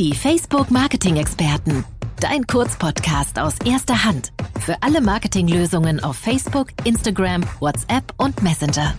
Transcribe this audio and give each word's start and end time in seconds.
Die 0.00 0.14
Facebook 0.14 0.70
Marketing 0.70 1.16
Experten. 1.16 1.84
Dein 2.20 2.46
Kurzpodcast 2.46 3.38
aus 3.38 3.56
erster 3.66 4.02
Hand. 4.02 4.32
Für 4.58 4.74
alle 4.80 5.02
Marketinglösungen 5.02 6.02
auf 6.02 6.16
Facebook, 6.16 6.68
Instagram, 6.84 7.42
WhatsApp 7.60 8.04
und 8.16 8.42
Messenger. 8.42 8.94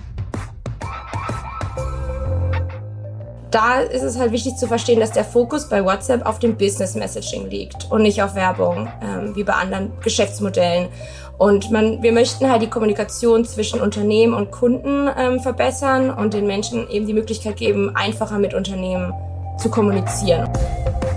Da 3.49 3.79
ist 3.79 4.03
es 4.03 4.19
halt 4.19 4.31
wichtig 4.31 4.57
zu 4.57 4.67
verstehen, 4.67 4.99
dass 4.99 5.11
der 5.11 5.25
Fokus 5.25 5.69
bei 5.69 5.83
WhatsApp 5.83 6.23
auf 6.23 6.37
dem 6.37 6.55
Business 6.55 6.93
Messaging 6.93 7.49
liegt 7.49 7.89
und 7.89 8.03
nicht 8.03 8.21
auf 8.21 8.35
Werbung, 8.35 8.87
ähm, 9.01 9.35
wie 9.35 9.43
bei 9.43 9.53
anderen 9.53 9.93
Geschäftsmodellen. 10.03 10.89
Und 11.39 11.71
man, 11.71 12.03
wir 12.03 12.11
möchten 12.11 12.47
halt 12.47 12.61
die 12.61 12.69
Kommunikation 12.69 13.43
zwischen 13.43 13.81
Unternehmen 13.81 14.35
und 14.35 14.51
Kunden 14.51 15.09
ähm, 15.17 15.39
verbessern 15.39 16.11
und 16.11 16.35
den 16.35 16.45
Menschen 16.45 16.87
eben 16.91 17.07
die 17.07 17.13
Möglichkeit 17.15 17.57
geben, 17.57 17.95
einfacher 17.95 18.37
mit 18.37 18.53
Unternehmen 18.53 19.11
zu 19.57 19.71
kommunizieren. 19.71 20.47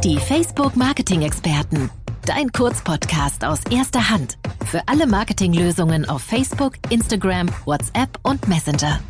Die 0.05 0.19
Facebook 0.19 0.77
Marketing 0.77 1.23
Experten. 1.23 1.89
Dein 2.27 2.53
Kurzpodcast 2.53 3.43
aus 3.43 3.61
erster 3.71 4.11
Hand. 4.11 4.37
Für 4.67 4.83
alle 4.87 5.07
Marketinglösungen 5.07 6.07
auf 6.07 6.21
Facebook, 6.21 6.75
Instagram, 6.91 7.49
WhatsApp 7.65 8.19
und 8.23 8.47
Messenger. 8.47 9.01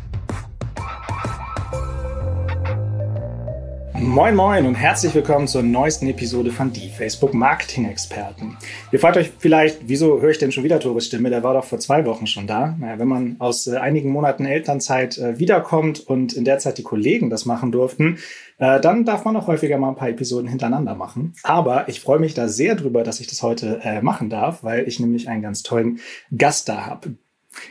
Moin 4.05 4.35
Moin 4.35 4.67
und 4.67 4.75
herzlich 4.75 5.15
willkommen 5.15 5.47
zur 5.47 5.63
neuesten 5.63 6.07
Episode 6.07 6.51
von 6.51 6.71
Die 6.71 6.89
Facebook 6.89 7.33
Marketing 7.33 7.89
Experten. 7.89 8.55
Ihr 8.91 8.99
fragt 8.99 9.17
euch 9.17 9.31
vielleicht, 9.39 9.79
wieso 9.87 10.21
höre 10.21 10.29
ich 10.29 10.37
denn 10.37 10.51
schon 10.51 10.63
wieder 10.63 10.79
Tores 10.79 11.07
Stimme? 11.07 11.31
Der 11.31 11.41
war 11.41 11.55
doch 11.55 11.63
vor 11.63 11.79
zwei 11.79 12.05
Wochen 12.05 12.27
schon 12.27 12.45
da. 12.45 12.75
Naja, 12.79 12.99
wenn 12.99 13.07
man 13.07 13.35
aus 13.39 13.65
äh, 13.65 13.77
einigen 13.77 14.11
Monaten 14.11 14.45
Elternzeit 14.45 15.17
äh, 15.17 15.39
wiederkommt 15.39 16.01
und 16.01 16.33
in 16.33 16.45
der 16.45 16.59
Zeit 16.59 16.77
die 16.77 16.83
Kollegen 16.83 17.31
das 17.31 17.47
machen 17.47 17.71
durften, 17.71 18.19
äh, 18.59 18.79
dann 18.79 19.05
darf 19.05 19.25
man 19.25 19.35
auch 19.37 19.47
häufiger 19.47 19.79
mal 19.79 19.89
ein 19.89 19.95
paar 19.95 20.09
Episoden 20.09 20.47
hintereinander 20.47 20.93
machen. 20.93 21.33
Aber 21.41 21.89
ich 21.89 21.99
freue 21.99 22.19
mich 22.19 22.35
da 22.35 22.47
sehr 22.47 22.75
drüber, 22.75 23.03
dass 23.03 23.19
ich 23.19 23.27
das 23.27 23.41
heute 23.41 23.81
machen 24.03 24.29
darf, 24.29 24.63
weil 24.63 24.87
ich 24.87 24.99
nämlich 24.99 25.27
einen 25.29 25.41
ganz 25.41 25.63
tollen 25.63 25.99
Gast 26.31 26.69
da 26.69 26.85
habe. 26.85 27.15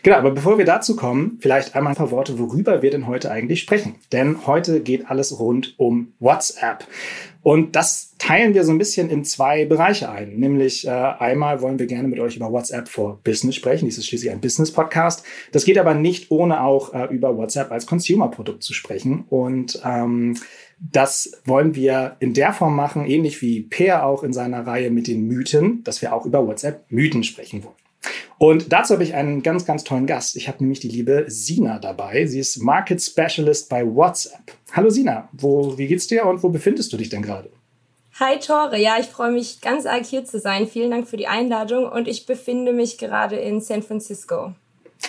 Genau, 0.03 0.17
aber 0.17 0.31
bevor 0.31 0.59
wir 0.59 0.65
dazu 0.65 0.97
kommen, 0.97 1.39
vielleicht 1.41 1.75
einmal 1.75 1.93
ein 1.93 1.97
paar 1.97 2.11
Worte, 2.11 2.39
worüber 2.39 2.83
wir 2.83 2.91
denn 2.91 3.07
heute 3.07 3.31
eigentlich 3.31 3.61
sprechen. 3.61 3.97
Denn 4.13 4.47
heute 4.47 4.81
geht 4.81 5.11
alles 5.11 5.39
rund 5.39 5.75
um 5.79 6.13
WhatsApp. 6.19 6.87
Und 7.43 7.77
das 7.77 8.15
teilen 8.19 8.55
wir 8.55 8.65
so 8.65 8.73
ein 8.73 8.79
bisschen 8.79 9.11
in 9.11 9.23
zwei 9.23 9.67
Bereiche 9.67 10.11
ein. 10.11 10.37
Nämlich 10.37 10.87
äh, 10.87 10.91
einmal 10.91 11.61
wollen 11.61 11.79
wir 11.79 11.87
gerne 11.87 12.09
mit 12.09 12.19
euch 12.19 12.37
über 12.37 12.51
WhatsApp 12.51 12.89
for 12.89 13.21
Business 13.23 13.55
sprechen. 13.55 13.85
Dies 13.85 13.99
ist 13.99 14.07
schließlich 14.07 14.33
ein 14.33 14.41
Business-Podcast. 14.41 15.25
Das 15.53 15.67
geht 15.67 15.77
aber 15.77 15.93
nicht 15.93 16.31
ohne 16.31 16.63
auch 16.63 16.95
äh, 16.95 17.15
über 17.15 17.37
WhatsApp 17.37 17.71
als 17.71 17.87
Consumer-Produkt 17.87 18.63
zu 18.63 18.73
sprechen. 18.73 19.25
Und 19.29 19.79
ähm, 19.85 20.39
das 20.81 21.33
wollen 21.45 21.75
wir 21.75 22.17
in 22.21 22.33
der 22.33 22.55
Form 22.55 22.75
machen, 22.75 23.05
ähnlich 23.05 23.43
wie 23.43 23.61
Peer 23.61 24.07
auch 24.07 24.23
in 24.23 24.33
seiner 24.33 24.67
Reihe 24.67 24.91
mit 24.91 25.07
den 25.07 25.27
Mythen, 25.27 25.85
dass 25.85 26.01
wir 26.01 26.15
auch 26.15 26.25
über 26.25 26.47
WhatsApp 26.47 26.85
Mythen 26.89 27.25
sprechen 27.25 27.63
wollen. 27.63 27.84
Und 28.39 28.73
dazu 28.73 28.95
habe 28.95 29.05
ich 29.05 29.15
einen 29.15 29.43
ganz, 29.43 29.65
ganz 29.65 29.85
tollen 29.85 30.07
Gast. 30.07 30.37
Ich 30.37 30.49
habe 30.49 30.59
nämlich 30.61 30.81
die 30.81 30.89
liebe 30.89 31.25
Sina 31.29 31.79
dabei. 31.79 32.27
Sie 32.27 32.41
ist 32.41 32.59
Market 32.59 33.03
Specialist 33.03 33.69
bei 33.69 33.85
WhatsApp. 33.87 34.53
Hallo 34.73 34.91
Sina, 34.91 35.29
wo, 35.33 35.79
wie 35.79 35.87
geht's 35.87 36.07
dir 36.07 36.27
und 36.27 36.43
wo 36.43 36.49
befindest 36.49 36.93
du 36.93 36.97
dich 36.97 37.09
denn 37.09 37.23
gerade? 37.23 37.51
Hi 38.21 38.39
Tore, 38.39 38.79
ja, 38.81 38.97
ich 39.01 39.07
freue 39.07 39.33
mich 39.33 39.61
ganz 39.61 39.87
arg 39.87 40.05
hier 40.05 40.25
zu 40.25 40.39
sein. 40.39 40.69
Vielen 40.69 40.91
Dank 40.91 41.09
für 41.09 41.17
die 41.17 41.27
Einladung 41.27 41.89
und 41.89 42.07
ich 42.07 42.27
befinde 42.27 42.73
mich 42.73 42.99
gerade 42.99 43.37
in 43.37 43.61
San 43.61 43.83
Francisco. 43.83 44.53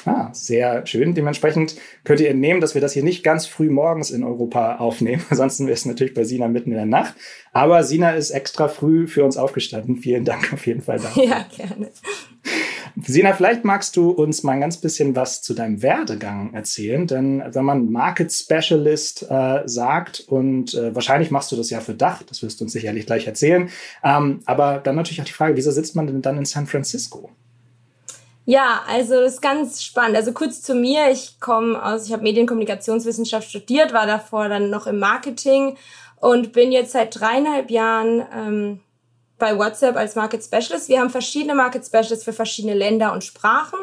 Ah, 0.06 0.30
sehr 0.34 0.86
schön. 0.86 1.14
Dementsprechend 1.14 1.76
könnt 2.04 2.20
ihr 2.20 2.30
entnehmen, 2.30 2.62
dass 2.62 2.74
wir 2.74 2.82
das 2.82 2.94
hier 2.94 3.04
nicht 3.04 3.24
ganz 3.24 3.46
früh 3.46 3.70
morgens 3.70 4.12
in 4.12 4.24
Europa 4.24 4.78
aufnehmen. 4.78 5.24
Ansonsten 5.30 5.66
wäre 5.66 5.76
es 5.76 5.86
natürlich 5.86 6.14
bei 6.14 6.24
Sina 6.24 6.48
mitten 6.48 6.72
in 6.72 6.78
der 6.78 6.86
Nacht. 6.86 7.16
Aber 7.54 7.84
Sina 7.84 8.12
ist 8.12 8.32
extra 8.32 8.68
früh 8.68 9.08
für 9.08 9.24
uns 9.24 9.38
aufgestanden. 9.38 9.98
Vielen 9.98 10.26
Dank 10.26 10.54
auf 10.54 10.66
jeden 10.66 10.82
Fall 10.82 11.00
dafür. 11.00 11.24
Ja, 11.26 11.46
gerne. 11.56 11.90
Sina, 13.04 13.34
vielleicht 13.34 13.66
magst 13.66 13.98
du 13.98 14.10
uns 14.12 14.44
mal 14.44 14.54
ein 14.54 14.62
ganz 14.62 14.78
bisschen 14.78 15.16
was 15.16 15.42
zu 15.42 15.54
deinem 15.54 15.82
Werdegang 15.82 16.54
erzählen, 16.54 17.06
denn 17.06 17.44
wenn 17.46 17.66
man 17.66 17.92
Market 17.92 18.32
Specialist 18.32 19.30
äh, 19.30 19.64
sagt 19.66 20.22
und 20.28 20.74
äh, 20.74 20.96
wahrscheinlich 20.96 21.30
machst 21.30 21.52
du 21.52 21.58
das 21.58 21.70
ja 21.70 21.82
für 21.82 21.94
Dach, 21.94 22.24
das 22.24 22.42
wirst 22.42 22.60
du 22.60 22.64
uns 22.64 22.74
sicherlich 22.74 23.06
gleich 23.06 23.28
erzählen, 23.28 23.70
ähm, 24.04 24.42
aber 24.46 24.80
dann 24.80 24.96
natürlich 24.96 25.20
auch 25.20 25.26
die 25.26 25.34
Frage, 25.34 25.58
wieso 25.58 25.72
sitzt 25.72 25.96
man 25.96 26.08
denn 26.08 26.22
dann 26.22 26.38
in 26.38 26.46
San 26.46 26.68
Francisco? 26.68 27.30
Ja, 28.46 28.84
also 28.88 29.16
das 29.16 29.34
ist 29.34 29.42
ganz 29.42 29.84
spannend. 29.84 30.16
Also 30.16 30.32
kurz 30.32 30.62
zu 30.62 30.76
mir, 30.76 31.10
ich 31.12 31.40
komme 31.40 31.84
aus, 31.84 32.06
ich 32.06 32.14
habe 32.14 32.24
Medienkommunikationswissenschaft 32.24 33.50
studiert, 33.50 33.92
war 33.92 34.06
davor 34.06 34.50
dann 34.50 34.70
noch 34.70 34.86
im 34.86 35.00
Marketing 35.00 35.78
und 36.18 36.54
bin 36.54 36.72
jetzt 36.72 36.92
seit 36.92 37.20
dreieinhalb 37.20 37.72
Jahren 37.72 38.24
ähm, 38.34 38.80
bei 39.38 39.58
WhatsApp 39.58 39.96
als 39.96 40.16
Market 40.16 40.44
Specialist. 40.44 40.90
Wir 40.90 41.00
haben 41.00 41.10
verschiedene 41.10 41.56
Market 41.56 41.86
Specialists 41.86 42.24
für 42.24 42.34
verschiedene 42.34 42.74
Länder 42.74 43.14
und 43.14 43.24
Sprachen. 43.24 43.80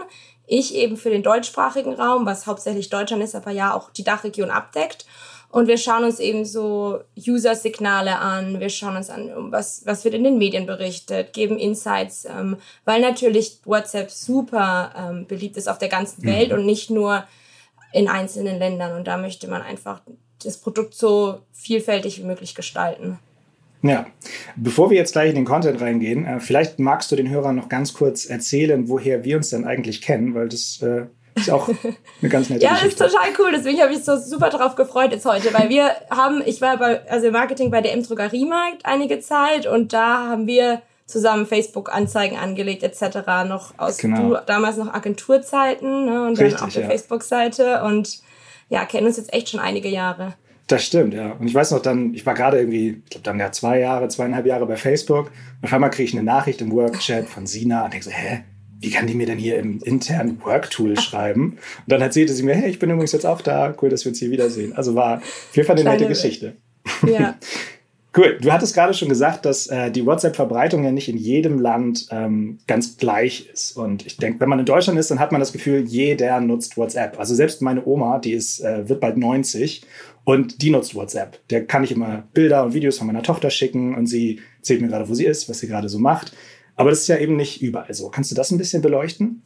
Ich 0.46 0.74
eben 0.74 0.96
für 0.96 1.10
den 1.10 1.22
deutschsprachigen 1.22 1.94
Raum, 1.94 2.26
was 2.26 2.46
hauptsächlich 2.46 2.90
Deutschland 2.90 3.22
ist, 3.22 3.34
aber 3.34 3.50
ja 3.50 3.74
auch 3.74 3.90
die 3.90 4.04
Dachregion 4.04 4.50
abdeckt. 4.50 5.06
Und 5.52 5.68
wir 5.68 5.76
schauen 5.76 6.04
uns 6.04 6.18
eben 6.18 6.46
so 6.46 7.00
User-Signale 7.14 8.18
an, 8.18 8.58
wir 8.58 8.70
schauen 8.70 8.96
uns 8.96 9.10
an, 9.10 9.52
was, 9.52 9.82
was 9.84 10.02
wird 10.02 10.14
in 10.14 10.24
den 10.24 10.38
Medien 10.38 10.64
berichtet, 10.64 11.34
geben 11.34 11.58
Insights, 11.58 12.24
ähm, 12.24 12.56
weil 12.86 13.02
natürlich 13.02 13.60
WhatsApp 13.66 14.10
super 14.10 14.94
ähm, 14.96 15.26
beliebt 15.26 15.58
ist 15.58 15.68
auf 15.68 15.76
der 15.76 15.90
ganzen 15.90 16.24
Welt 16.24 16.52
mhm. 16.52 16.54
und 16.54 16.66
nicht 16.66 16.88
nur 16.88 17.24
in 17.92 18.08
einzelnen 18.08 18.58
Ländern. 18.58 18.96
Und 18.96 19.06
da 19.06 19.18
möchte 19.18 19.46
man 19.46 19.60
einfach 19.60 20.00
das 20.42 20.56
Produkt 20.56 20.94
so 20.94 21.40
vielfältig 21.52 22.18
wie 22.18 22.24
möglich 22.24 22.54
gestalten. 22.54 23.18
Ja, 23.82 24.06
bevor 24.54 24.90
wir 24.90 24.96
jetzt 24.96 25.12
gleich 25.12 25.30
in 25.30 25.34
den 25.34 25.44
Content 25.44 25.80
reingehen, 25.80 26.24
äh, 26.24 26.40
vielleicht 26.40 26.78
magst 26.78 27.10
du 27.10 27.16
den 27.16 27.28
Hörern 27.28 27.56
noch 27.56 27.68
ganz 27.68 27.94
kurz 27.94 28.26
erzählen, 28.26 28.88
woher 28.88 29.24
wir 29.24 29.36
uns 29.36 29.50
denn 29.50 29.64
eigentlich 29.64 30.02
kennen, 30.02 30.34
weil 30.34 30.48
das 30.48 30.80
äh, 30.82 31.06
ist 31.34 31.50
auch 31.50 31.68
eine 31.68 32.28
ganz 32.28 32.48
nette 32.48 32.64
ja, 32.64 32.70
Geschichte. 32.74 33.00
Ja, 33.00 33.06
ist 33.06 33.12
total 33.12 33.28
cool. 33.38 33.52
Deswegen 33.52 33.80
habe 33.80 33.92
ich 33.92 34.04
so 34.04 34.16
super 34.16 34.50
drauf 34.50 34.76
gefreut 34.76 35.10
jetzt 35.12 35.24
heute, 35.24 35.52
weil 35.52 35.68
wir 35.68 35.90
haben, 36.10 36.42
ich 36.46 36.60
war 36.60 36.76
bei, 36.76 37.08
also 37.08 37.26
im 37.26 37.32
Marketing 37.32 37.70
bei 37.70 37.80
der 37.80 37.92
M 37.92 38.02
Drogeriemarkt 38.02 38.84
einige 38.84 39.18
Zeit 39.20 39.66
und 39.66 39.92
da 39.92 40.28
haben 40.28 40.46
wir 40.46 40.82
zusammen 41.06 41.46
Facebook-Anzeigen 41.46 42.38
angelegt 42.38 42.82
etc. 42.82 43.26
noch 43.46 43.76
aus 43.78 43.98
genau. 43.98 44.30
du, 44.30 44.42
damals 44.46 44.76
noch 44.76 44.94
Agenturzeiten 44.94 46.06
ne, 46.06 46.26
und 46.26 46.38
Richtig, 46.38 46.58
dann 46.58 46.68
auf 46.68 46.74
der 46.74 46.82
ja. 46.84 46.88
Facebook-Seite 46.88 47.82
und 47.82 48.20
ja, 48.68 48.84
kennen 48.84 49.06
uns 49.06 49.16
jetzt 49.16 49.32
echt 49.32 49.50
schon 49.50 49.60
einige 49.60 49.88
Jahre. 49.88 50.34
Das 50.66 50.86
stimmt, 50.86 51.14
ja. 51.14 51.32
Und 51.32 51.46
ich 51.46 51.54
weiß 51.54 51.72
noch 51.72 51.82
dann, 51.82 52.14
ich 52.14 52.24
war 52.24 52.34
gerade 52.34 52.58
irgendwie, 52.58 53.02
ich 53.04 53.10
glaube 53.10 53.24
dann 53.24 53.38
ja 53.38 53.52
zwei 53.52 53.80
Jahre, 53.80 54.08
zweieinhalb 54.08 54.46
Jahre 54.46 54.66
bei 54.66 54.76
Facebook. 54.76 55.30
Und 55.60 55.64
auf 55.64 55.72
einmal 55.72 55.90
kriege 55.90 56.08
ich 56.08 56.14
eine 56.14 56.22
Nachricht 56.22 56.60
im 56.60 56.70
Workchat 56.72 57.28
von 57.28 57.46
Sina 57.46 57.84
und 57.84 57.92
denke 57.92 58.04
so, 58.04 58.10
hä? 58.10 58.44
Wie 58.80 58.90
kann 58.90 59.06
die 59.06 59.14
mir 59.14 59.26
denn 59.26 59.38
hier 59.38 59.58
im 59.58 59.80
internen 59.80 60.40
Worktool 60.42 60.98
schreiben? 60.98 61.50
Und 61.52 61.58
dann 61.86 62.02
erzählte 62.02 62.32
sie 62.32 62.42
mir, 62.42 62.54
hey, 62.54 62.68
ich 62.68 62.80
bin 62.80 62.90
übrigens 62.90 63.12
jetzt 63.12 63.26
auch 63.26 63.40
da. 63.40 63.72
Cool, 63.80 63.90
dass 63.90 64.04
wir 64.04 64.10
uns 64.10 64.18
hier 64.18 64.32
wiedersehen. 64.32 64.72
Also 64.72 64.96
war 64.96 65.18
auf 65.18 65.56
jeden 65.56 65.66
Fall 65.66 65.78
eine 65.78 65.88
nette 65.88 66.08
Geschichte. 66.08 66.56
Ja. 67.06 67.36
Cool. 68.14 68.36
Du 68.38 68.52
hattest 68.52 68.74
gerade 68.74 68.92
schon 68.92 69.08
gesagt, 69.08 69.46
dass 69.46 69.68
äh, 69.68 69.90
die 69.90 70.04
WhatsApp-Verbreitung 70.04 70.84
ja 70.84 70.92
nicht 70.92 71.08
in 71.08 71.16
jedem 71.16 71.58
Land 71.58 72.08
ähm, 72.10 72.58
ganz 72.66 72.98
gleich 72.98 73.48
ist. 73.50 73.74
Und 73.74 74.04
ich 74.04 74.18
denke, 74.18 74.38
wenn 74.40 74.50
man 74.50 74.58
in 74.58 74.66
Deutschland 74.66 74.98
ist, 74.98 75.10
dann 75.10 75.18
hat 75.18 75.32
man 75.32 75.40
das 75.40 75.52
Gefühl, 75.52 75.84
jeder 75.86 76.38
nutzt 76.40 76.76
WhatsApp. 76.76 77.18
Also 77.18 77.34
selbst 77.34 77.62
meine 77.62 77.86
Oma, 77.86 78.18
die 78.18 78.32
ist, 78.32 78.60
äh, 78.60 78.86
wird 78.86 79.00
bald 79.00 79.16
90 79.16 79.86
und 80.24 80.62
die 80.62 80.70
nutzt 80.70 80.94
WhatsApp. 80.94 81.38
Der 81.48 81.66
kann 81.66 81.84
ich 81.84 81.92
immer 81.92 82.24
Bilder 82.32 82.64
und 82.64 82.74
Videos 82.74 82.98
von 82.98 83.06
meiner 83.06 83.22
Tochter 83.22 83.50
schicken 83.50 83.94
und 83.94 84.06
sie 84.06 84.40
erzählt 84.58 84.80
mir 84.80 84.88
gerade, 84.88 85.08
wo 85.08 85.14
sie 85.14 85.26
ist, 85.26 85.48
was 85.48 85.58
sie 85.58 85.68
gerade 85.68 85.88
so 85.88 85.98
macht. 85.98 86.32
Aber 86.76 86.90
das 86.90 87.00
ist 87.00 87.08
ja 87.08 87.18
eben 87.18 87.36
nicht 87.36 87.60
überall 87.60 87.92
so. 87.92 88.08
Kannst 88.08 88.30
du 88.30 88.34
das 88.34 88.50
ein 88.50 88.58
bisschen 88.58 88.82
beleuchten? 88.82 89.42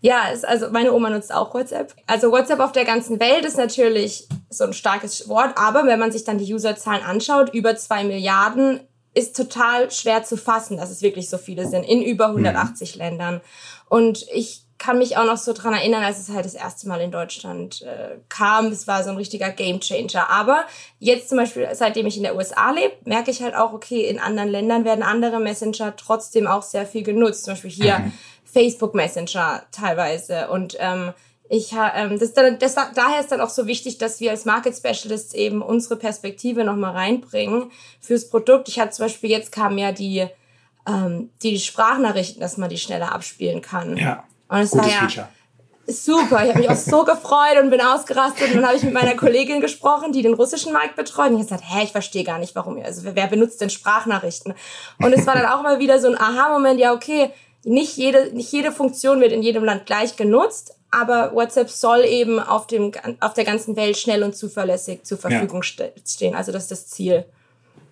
Ja, 0.00 0.28
ist, 0.28 0.46
also 0.46 0.70
meine 0.70 0.92
Oma 0.92 1.10
nutzt 1.10 1.32
auch 1.32 1.54
WhatsApp. 1.54 1.94
Also 2.06 2.30
WhatsApp 2.30 2.60
auf 2.60 2.72
der 2.72 2.84
ganzen 2.84 3.18
Welt 3.18 3.44
ist 3.44 3.56
natürlich 3.56 4.28
so 4.50 4.64
ein 4.64 4.72
starkes 4.72 5.28
Wort, 5.28 5.54
aber 5.56 5.86
wenn 5.86 5.98
man 5.98 6.12
sich 6.12 6.24
dann 6.24 6.38
die 6.38 6.52
Userzahlen 6.52 7.02
anschaut, 7.02 7.52
über 7.54 7.76
zwei 7.76 8.04
Milliarden 8.04 8.80
ist 9.14 9.34
total 9.34 9.90
schwer 9.90 10.22
zu 10.22 10.36
fassen, 10.36 10.76
dass 10.76 10.90
es 10.90 11.00
wirklich 11.00 11.30
so 11.30 11.38
viele 11.38 11.66
sind 11.66 11.84
in 11.84 12.02
über 12.02 12.26
180 12.26 12.94
mhm. 12.94 13.00
Ländern. 13.00 13.40
Und 13.88 14.26
ich 14.32 14.65
kann 14.78 14.98
mich 14.98 15.16
auch 15.16 15.24
noch 15.24 15.36
so 15.36 15.52
dran 15.52 15.74
erinnern, 15.74 16.02
als 16.02 16.18
es 16.18 16.28
halt 16.28 16.44
das 16.44 16.54
erste 16.54 16.88
Mal 16.88 17.00
in 17.00 17.10
Deutschland 17.10 17.82
äh, 17.82 18.16
kam. 18.28 18.66
Es 18.66 18.86
war 18.86 19.02
so 19.02 19.10
ein 19.10 19.16
richtiger 19.16 19.50
Gamechanger. 19.50 20.28
Aber 20.28 20.64
jetzt 20.98 21.28
zum 21.28 21.38
Beispiel, 21.38 21.68
seitdem 21.72 22.06
ich 22.06 22.16
in 22.16 22.22
der 22.22 22.36
USA 22.36 22.70
lebe, 22.72 22.94
merke 23.04 23.30
ich 23.30 23.42
halt 23.42 23.54
auch, 23.54 23.72
okay, 23.72 24.06
in 24.06 24.18
anderen 24.18 24.48
Ländern 24.50 24.84
werden 24.84 25.02
andere 25.02 25.40
Messenger 25.40 25.94
trotzdem 25.96 26.46
auch 26.46 26.62
sehr 26.62 26.86
viel 26.86 27.02
genutzt. 27.02 27.44
Zum 27.44 27.54
Beispiel 27.54 27.70
hier 27.70 27.98
mhm. 27.98 28.12
Facebook 28.44 28.94
Messenger 28.94 29.62
teilweise. 29.72 30.48
Und 30.48 30.76
ähm, 30.78 31.12
ich 31.48 31.72
ähm, 31.72 32.18
das, 32.18 32.32
das, 32.32 32.74
daher 32.94 33.20
ist 33.20 33.30
dann 33.32 33.40
auch 33.40 33.50
so 33.50 33.66
wichtig, 33.66 33.98
dass 33.98 34.20
wir 34.20 34.30
als 34.30 34.44
Market 34.44 34.76
Specialists 34.76 35.32
eben 35.32 35.62
unsere 35.62 35.96
Perspektive 35.96 36.64
nochmal 36.64 36.92
reinbringen 36.92 37.70
fürs 38.00 38.28
Produkt. 38.28 38.68
Ich 38.68 38.80
hatte 38.80 38.90
zum 38.90 39.06
Beispiel 39.06 39.30
jetzt 39.30 39.52
kamen 39.52 39.78
ja 39.78 39.92
die 39.92 40.26
ähm, 40.88 41.30
die 41.42 41.58
Sprachnachrichten, 41.58 42.40
dass 42.40 42.56
man 42.56 42.70
die 42.70 42.78
schneller 42.78 43.12
abspielen 43.12 43.60
kann. 43.60 43.96
Ja. 43.96 44.24
Und 44.48 44.58
es 44.58 44.70
Gutes 44.70 44.86
war 44.86 44.92
ja, 44.92 44.98
Feature. 45.00 45.28
Super, 45.88 46.42
ich 46.44 46.50
habe 46.50 46.58
mich 46.58 46.68
auch 46.68 46.76
so 46.76 47.04
gefreut 47.04 47.62
und 47.62 47.70
bin 47.70 47.80
ausgerastet. 47.80 48.48
Und 48.48 48.56
dann 48.56 48.66
habe 48.66 48.76
ich 48.76 48.82
mit 48.82 48.92
meiner 48.92 49.14
Kollegin 49.14 49.60
gesprochen, 49.60 50.12
die 50.12 50.22
den 50.22 50.34
russischen 50.34 50.72
Markt 50.72 50.96
betreut. 50.96 51.30
Und 51.30 51.40
ich 51.40 51.50
habe 51.50 51.60
gesagt, 51.60 51.64
hä, 51.64 51.84
ich 51.84 51.92
verstehe 51.92 52.24
gar 52.24 52.38
nicht, 52.38 52.56
warum. 52.56 52.82
Also 52.82 53.02
wer 53.04 53.26
benutzt 53.28 53.60
denn 53.60 53.70
Sprachnachrichten? 53.70 54.54
Und 55.00 55.12
es 55.12 55.26
war 55.26 55.34
dann 55.34 55.46
auch 55.46 55.62
mal 55.62 55.78
wieder 55.78 56.00
so 56.00 56.08
ein 56.08 56.18
Aha-Moment, 56.18 56.80
ja, 56.80 56.92
okay, 56.92 57.30
nicht 57.62 57.96
jede, 57.96 58.32
nicht 58.34 58.50
jede 58.52 58.72
Funktion 58.72 59.20
wird 59.20 59.32
in 59.32 59.42
jedem 59.42 59.64
Land 59.64 59.86
gleich 59.86 60.16
genutzt, 60.16 60.76
aber 60.90 61.34
WhatsApp 61.34 61.68
soll 61.68 62.04
eben 62.04 62.38
auf, 62.38 62.66
dem, 62.66 62.92
auf 63.20 63.34
der 63.34 63.44
ganzen 63.44 63.76
Welt 63.76 63.96
schnell 63.96 64.22
und 64.22 64.36
zuverlässig 64.36 65.04
zur 65.04 65.18
Verfügung 65.18 65.62
ja. 65.62 65.90
stehen. 66.04 66.34
Also 66.34 66.52
das 66.52 66.64
ist 66.64 66.70
das 66.70 66.86
Ziel. 66.88 67.24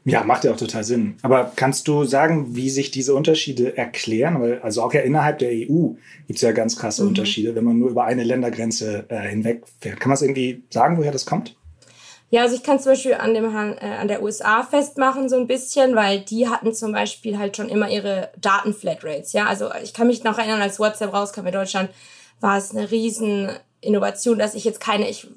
Ja, 0.04 0.22
macht 0.22 0.44
ja 0.44 0.52
auch 0.52 0.56
total 0.56 0.84
Sinn. 0.84 1.16
Aber 1.22 1.52
kannst 1.56 1.88
du 1.88 2.04
sagen, 2.04 2.54
wie 2.54 2.68
sich 2.68 2.90
diese 2.90 3.14
Unterschiede 3.14 3.76
erklären? 3.76 4.40
Weil, 4.40 4.58
also 4.60 4.82
auch 4.82 4.92
ja 4.92 5.00
innerhalb 5.00 5.38
der 5.38 5.50
EU 5.50 5.94
gibt 6.26 6.36
es 6.36 6.42
ja 6.42 6.52
ganz 6.52 6.76
krasse 6.76 7.02
mhm. 7.02 7.08
Unterschiede, 7.08 7.54
wenn 7.54 7.64
man 7.64 7.78
nur 7.78 7.90
über 7.90 8.04
eine 8.04 8.22
Ländergrenze 8.22 9.06
äh, 9.08 9.28
hinwegfährt. 9.28 10.00
Kann 10.00 10.10
man 10.10 10.16
es 10.16 10.22
irgendwie 10.22 10.62
sagen, 10.68 10.98
woher 10.98 11.12
das 11.12 11.24
kommt? 11.24 11.56
Ja, 12.28 12.42
also 12.42 12.54
ich 12.56 12.62
kann 12.62 12.80
zum 12.80 12.92
Beispiel 12.92 13.14
an, 13.14 13.32
dem, 13.32 13.44
äh, 13.44 13.78
an 13.78 14.08
der 14.08 14.22
USA 14.22 14.62
festmachen 14.62 15.28
so 15.28 15.36
ein 15.36 15.46
bisschen, 15.46 15.94
weil 15.94 16.20
die 16.20 16.48
hatten 16.48 16.74
zum 16.74 16.92
Beispiel 16.92 17.38
halt 17.38 17.56
schon 17.56 17.68
immer 17.68 17.88
ihre 17.88 18.30
Datenflatrates. 18.38 19.32
Ja, 19.32 19.46
also 19.46 19.70
ich 19.82 19.94
kann 19.94 20.08
mich 20.08 20.24
noch 20.24 20.36
erinnern, 20.36 20.60
als 20.60 20.78
WhatsApp 20.78 21.14
rauskam 21.14 21.46
in 21.46 21.52
Deutschland, 21.52 21.90
war 22.40 22.58
es 22.58 22.72
eine 22.72 22.90
riesen 22.90 23.50
Innovation, 23.80 24.38
dass 24.38 24.54
ich 24.54 24.64
jetzt 24.64 24.80
keine, 24.80 25.08
ich 25.08 25.28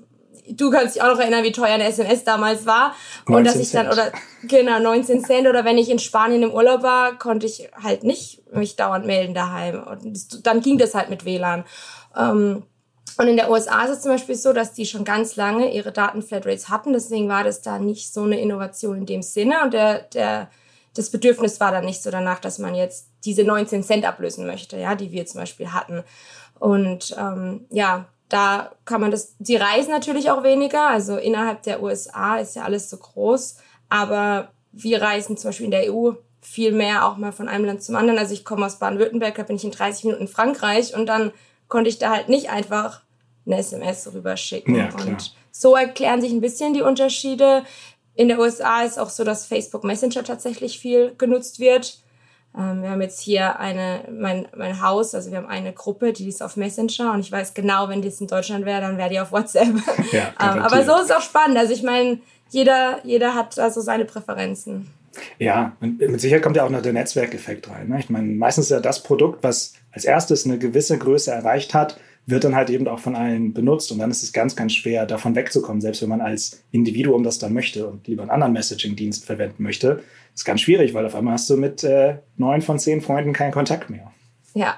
du 0.52 0.70
kannst 0.72 0.96
dich 0.96 1.02
auch 1.02 1.08
noch 1.08 1.20
erinnern, 1.20 1.44
wie 1.44 1.52
teuer 1.52 1.74
eine 1.74 1.86
SMS 1.86 2.24
damals 2.24 2.66
war. 2.66 2.94
Und 3.26 3.46
dass 3.46 3.56
ich 3.56 3.72
dann, 3.72 3.88
oder 3.88 4.12
genau, 4.44 4.80
19 4.80 5.24
Cent. 5.24 5.48
Oder 5.48 5.66
wenn 5.66 5.78
ich 5.78 5.90
in 5.90 6.00
Spanien 6.00 6.44
im 6.44 6.52
Urlaub 6.52 6.84
war, 6.84 7.18
konnte 7.18 7.46
ich 7.46 7.70
halt 7.82 8.04
nicht 8.04 8.42
mich 8.54 8.76
dauernd 8.76 9.06
melden 9.06 9.34
daheim. 9.34 9.84
Und 9.84 10.46
dann 10.46 10.62
ging 10.62 10.78
das 10.78 10.96
halt 10.96 11.10
mit 11.10 11.26
WLAN. 11.26 11.66
Ähm, 12.18 12.64
und 13.18 13.28
in 13.28 13.38
der 13.38 13.50
USA 13.50 13.84
ist 13.84 13.92
es 13.92 14.02
zum 14.02 14.12
Beispiel 14.12 14.36
so, 14.36 14.54
dass 14.54 14.74
die 14.74 14.86
schon 14.86 15.04
ganz 15.04 15.36
lange 15.36 15.74
ihre 15.74 15.92
Datenflatrates 15.92 16.70
hatten. 16.70 16.94
Deswegen 16.94 17.28
war 17.28 17.44
das 17.44 17.62
da 17.62 17.80
nicht 17.80 18.14
so 18.14 18.24
eine 18.24 18.40
Innovation 18.40 18.98
in 18.98 19.06
dem 19.06 19.22
Sinne. 19.24 19.64
Und 19.64 19.74
der, 19.74 20.02
der, 20.02 20.50
das 20.94 21.10
Bedürfnis 21.10 21.60
war 21.60 21.72
dann 21.72 21.86
nicht 21.86 22.04
so 22.04 22.12
danach, 22.12 22.40
dass 22.40 22.60
man 22.60 22.76
jetzt 22.76 23.08
diese 23.26 23.44
19 23.44 23.84
Cent 23.84 24.06
ablösen 24.06 24.46
möchte, 24.46 24.78
ja, 24.78 24.94
die 24.94 25.12
wir 25.12 25.26
zum 25.26 25.42
Beispiel 25.42 25.74
hatten. 25.74 26.04
Und 26.60 27.16
ähm, 27.18 27.66
ja, 27.72 28.06
da 28.30 28.72
kann 28.86 29.02
man 29.02 29.12
das, 29.12 29.36
die 29.40 29.56
reisen 29.56 29.92
natürlich 29.92 30.30
auch 30.32 30.44
weniger. 30.44 30.88
Also 30.88 31.18
innerhalb 31.18 31.64
der 31.64 31.82
USA 31.82 32.38
ist 32.38 32.56
ja 32.56 32.64
alles 32.64 32.90
so 32.90 32.98
groß. 32.98 33.58
Aber 33.90 34.52
wir 34.72 35.02
reisen 35.02 35.38
zum 35.38 35.50
Beispiel 35.50 35.66
in 35.66 35.72
der 35.72 35.94
EU 35.94 36.12
viel 36.42 36.72
mehr 36.72 37.06
auch 37.06 37.18
mal 37.18 37.32
von 37.32 37.48
einem 37.48 37.66
Land 37.66 37.84
zum 37.84 37.96
anderen. 37.96 38.20
Also 38.20 38.34
ich 38.34 38.46
komme 38.46 38.66
aus 38.66 38.80
Baden-Württemberg, 38.80 39.36
da 39.36 39.44
bin 39.44 39.56
ich 39.56 39.64
in 39.64 39.72
30 39.72 40.06
Minuten 40.06 40.24
in 40.24 40.28
Frankreich 40.28 40.96
und 40.96 41.08
dann 41.08 41.32
konnte 41.68 41.90
ich 41.90 42.00
da 42.00 42.12
halt 42.12 42.30
nicht 42.30 42.50
einfach 42.50 43.02
eine 43.46 43.58
SMS 43.58 44.14
rüberschicken. 44.14 44.76
Ja, 44.76 44.90
und 44.94 45.34
so 45.52 45.76
erklären 45.76 46.22
sich 46.22 46.32
ein 46.32 46.42
bisschen 46.42 46.74
die 46.74 46.82
Unterschiede. 46.82 47.64
In 48.16 48.28
der 48.28 48.40
USA 48.40 48.84
ist 48.84 49.00
auch 49.00 49.10
so, 49.10 49.24
dass 49.24 49.46
Facebook 49.46 49.84
Messenger 49.84 50.24
tatsächlich 50.24 50.80
viel 50.80 51.16
genutzt 51.18 51.60
wird. 51.60 52.00
Ähm, 52.56 52.82
wir 52.82 52.90
haben 52.90 53.02
jetzt 53.02 53.20
hier 53.20 53.60
eine, 53.60 54.06
mein, 54.12 54.48
mein 54.56 54.82
Haus, 54.82 55.16
also 55.16 55.32
wir 55.32 55.38
haben 55.38 55.48
eine 55.48 55.74
Gruppe, 55.74 56.14
die 56.14 56.28
ist 56.28 56.42
auf 56.42 56.58
Messenger 56.58 57.14
und 57.14 57.22
ich 57.22 57.32
weiß 57.32 57.54
genau, 57.54 57.90
wenn 57.90 58.02
das 58.02 58.22
in 58.22 58.28
Deutschland 58.28 58.66
wäre, 58.66 58.82
dann 58.82 58.98
wäre 58.98 59.10
die 59.10 59.20
auf 59.20 59.32
WhatsApp. 59.32 59.68
Ja, 60.12 60.34
ähm, 60.40 60.62
aber 60.62 60.84
so 60.86 60.96
ist 60.96 61.06
es 61.06 61.12
auch 61.12 61.22
spannend. 61.22 61.58
Also 61.58 61.74
ich 61.74 61.84
meine, 61.84 62.20
jeder, 62.50 63.00
jeder 63.04 63.36
hat 63.36 63.60
also 63.60 63.82
seine 63.82 64.06
Präferenzen. 64.06 64.88
Ja, 65.40 65.76
und 65.82 66.00
mit 66.00 66.22
Sicherheit 66.22 66.44
kommt 66.44 66.56
ja 66.56 66.64
auch 66.64 66.70
noch 66.70 66.82
der 66.82 66.94
Netzwerkeffekt 66.94 67.70
rein. 67.70 67.90
Ne? 67.90 68.00
Ich 68.00 68.10
meine, 68.10 68.28
meistens 68.28 68.66
ist 68.66 68.72
ja 68.72 68.80
das 68.80 69.04
Produkt, 69.04 69.44
was 69.44 69.74
als 69.92 70.06
erstes 70.06 70.46
eine 70.46 70.58
gewisse 70.58 70.98
Größe 70.98 71.32
erreicht 71.32 71.74
hat, 71.74 72.00
wird 72.28 72.44
dann 72.44 72.56
halt 72.56 72.70
eben 72.70 72.88
auch 72.88 73.00
von 73.00 73.16
allen 73.16 73.54
benutzt 73.54 73.92
und 73.92 74.00
dann 74.00 74.12
ist 74.12 74.22
es 74.22 74.34
ganz, 74.34 74.56
ganz 74.56 74.74
schwer, 74.74 75.06
davon 75.06 75.36
wegzukommen, 75.36 75.82
selbst 75.82 76.02
wenn 76.02 76.10
man 76.10 76.22
als 76.22 76.62
Individuum 76.72 77.24
das 77.24 77.40
dann 77.40 77.54
möchte 77.54 77.88
und 77.88 78.06
lieber 78.08 78.22
einen 78.22 78.32
anderen 78.32 78.54
Messaging-Dienst 78.54 79.26
verwenden 79.26 79.64
möchte. 79.64 80.04
ist 80.36 80.44
ganz 80.44 80.62
schwierig, 80.62 80.94
weil 80.94 81.06
auf 81.06 81.16
einmal 81.16 81.34
hast 81.34 81.50
du 81.50 81.56
mit 81.56 81.84
äh, 81.86 82.18
neun 82.36 82.62
von 82.62 82.80
zehn 82.80 83.02
Freunden 83.02 83.32
keinen 83.32 83.54
Kontakt 83.54 83.90
mehr. 83.90 84.12
Ja. 84.54 84.78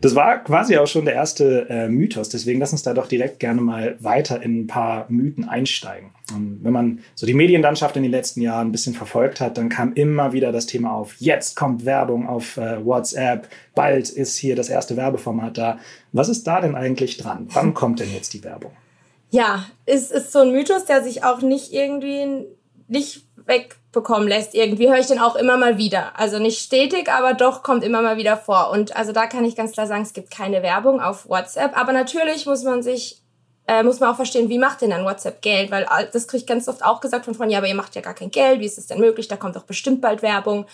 Das 0.00 0.14
war 0.14 0.38
quasi 0.44 0.76
auch 0.76 0.86
schon 0.86 1.04
der 1.04 1.14
erste 1.14 1.68
äh, 1.68 1.88
Mythos. 1.88 2.28
Deswegen 2.28 2.60
lass 2.60 2.72
uns 2.72 2.82
da 2.82 2.94
doch 2.94 3.06
direkt 3.06 3.40
gerne 3.40 3.60
mal 3.60 3.96
weiter 4.00 4.42
in 4.42 4.60
ein 4.60 4.66
paar 4.66 5.06
Mythen 5.08 5.48
einsteigen. 5.48 6.10
Und 6.34 6.60
wenn 6.62 6.72
man 6.72 7.00
so 7.14 7.26
die 7.26 7.34
Medienlandschaft 7.34 7.96
in 7.96 8.02
den 8.02 8.12
letzten 8.12 8.40
Jahren 8.40 8.68
ein 8.68 8.72
bisschen 8.72 8.94
verfolgt 8.94 9.40
hat, 9.40 9.58
dann 9.58 9.68
kam 9.68 9.92
immer 9.94 10.32
wieder 10.32 10.52
das 10.52 10.66
Thema 10.66 10.92
auf, 10.92 11.16
jetzt 11.18 11.56
kommt 11.56 11.84
Werbung 11.84 12.28
auf 12.28 12.56
äh, 12.56 12.84
WhatsApp, 12.84 13.48
bald 13.74 14.08
ist 14.08 14.36
hier 14.36 14.56
das 14.56 14.68
erste 14.68 14.96
Werbeformat 14.96 15.58
da. 15.58 15.78
Was 16.12 16.28
ist 16.28 16.46
da 16.46 16.60
denn 16.60 16.74
eigentlich 16.74 17.16
dran? 17.16 17.48
Wann 17.52 17.74
kommt 17.74 18.00
denn 18.00 18.12
jetzt 18.12 18.32
die 18.34 18.44
Werbung? 18.44 18.72
Ja, 19.30 19.66
es 19.86 20.10
ist 20.10 20.32
so 20.32 20.40
ein 20.40 20.52
Mythos, 20.52 20.84
der 20.84 21.02
sich 21.02 21.24
auch 21.24 21.40
nicht 21.40 21.72
irgendwie 21.72 22.46
nicht 22.88 23.26
wegbekommen 23.92 24.26
lässt. 24.28 24.54
Irgendwie 24.54 24.88
höre 24.88 24.98
ich 24.98 25.06
den 25.06 25.18
auch 25.18 25.36
immer 25.36 25.56
mal 25.56 25.78
wieder. 25.78 26.18
Also 26.18 26.38
nicht 26.38 26.58
stetig, 26.58 27.10
aber 27.10 27.34
doch 27.34 27.62
kommt 27.62 27.84
immer 27.84 28.02
mal 28.02 28.16
wieder 28.16 28.36
vor. 28.36 28.70
Und 28.70 28.96
also 28.96 29.12
da 29.12 29.26
kann 29.26 29.44
ich 29.44 29.54
ganz 29.54 29.72
klar 29.72 29.86
sagen, 29.86 30.02
es 30.02 30.12
gibt 30.12 30.30
keine 30.30 30.62
Werbung 30.62 31.00
auf 31.00 31.28
WhatsApp. 31.28 31.78
Aber 31.78 31.92
natürlich 31.92 32.46
muss 32.46 32.64
man 32.64 32.82
sich 32.82 33.18
äh, 33.68 33.84
muss 33.84 34.00
man 34.00 34.10
auch 34.10 34.16
verstehen, 34.16 34.48
wie 34.48 34.58
macht 34.58 34.80
denn 34.80 34.90
dann 34.90 35.04
WhatsApp 35.04 35.40
Geld? 35.40 35.70
Weil 35.70 35.86
das 36.12 36.26
kriege 36.26 36.40
ich 36.40 36.46
ganz 36.48 36.66
oft 36.66 36.84
auch 36.84 37.00
gesagt 37.00 37.26
von 37.26 37.34
Freunden, 37.34 37.52
ja, 37.52 37.58
aber 37.58 37.68
ihr 37.68 37.76
macht 37.76 37.94
ja 37.94 38.00
gar 38.00 38.14
kein 38.14 38.32
Geld, 38.32 38.58
wie 38.58 38.66
ist 38.66 38.76
es 38.76 38.88
denn 38.88 38.98
möglich? 38.98 39.28
Da 39.28 39.36
kommt 39.36 39.54
doch 39.54 39.62
bestimmt 39.62 40.00
bald 40.00 40.20
Werbung. 40.20 40.66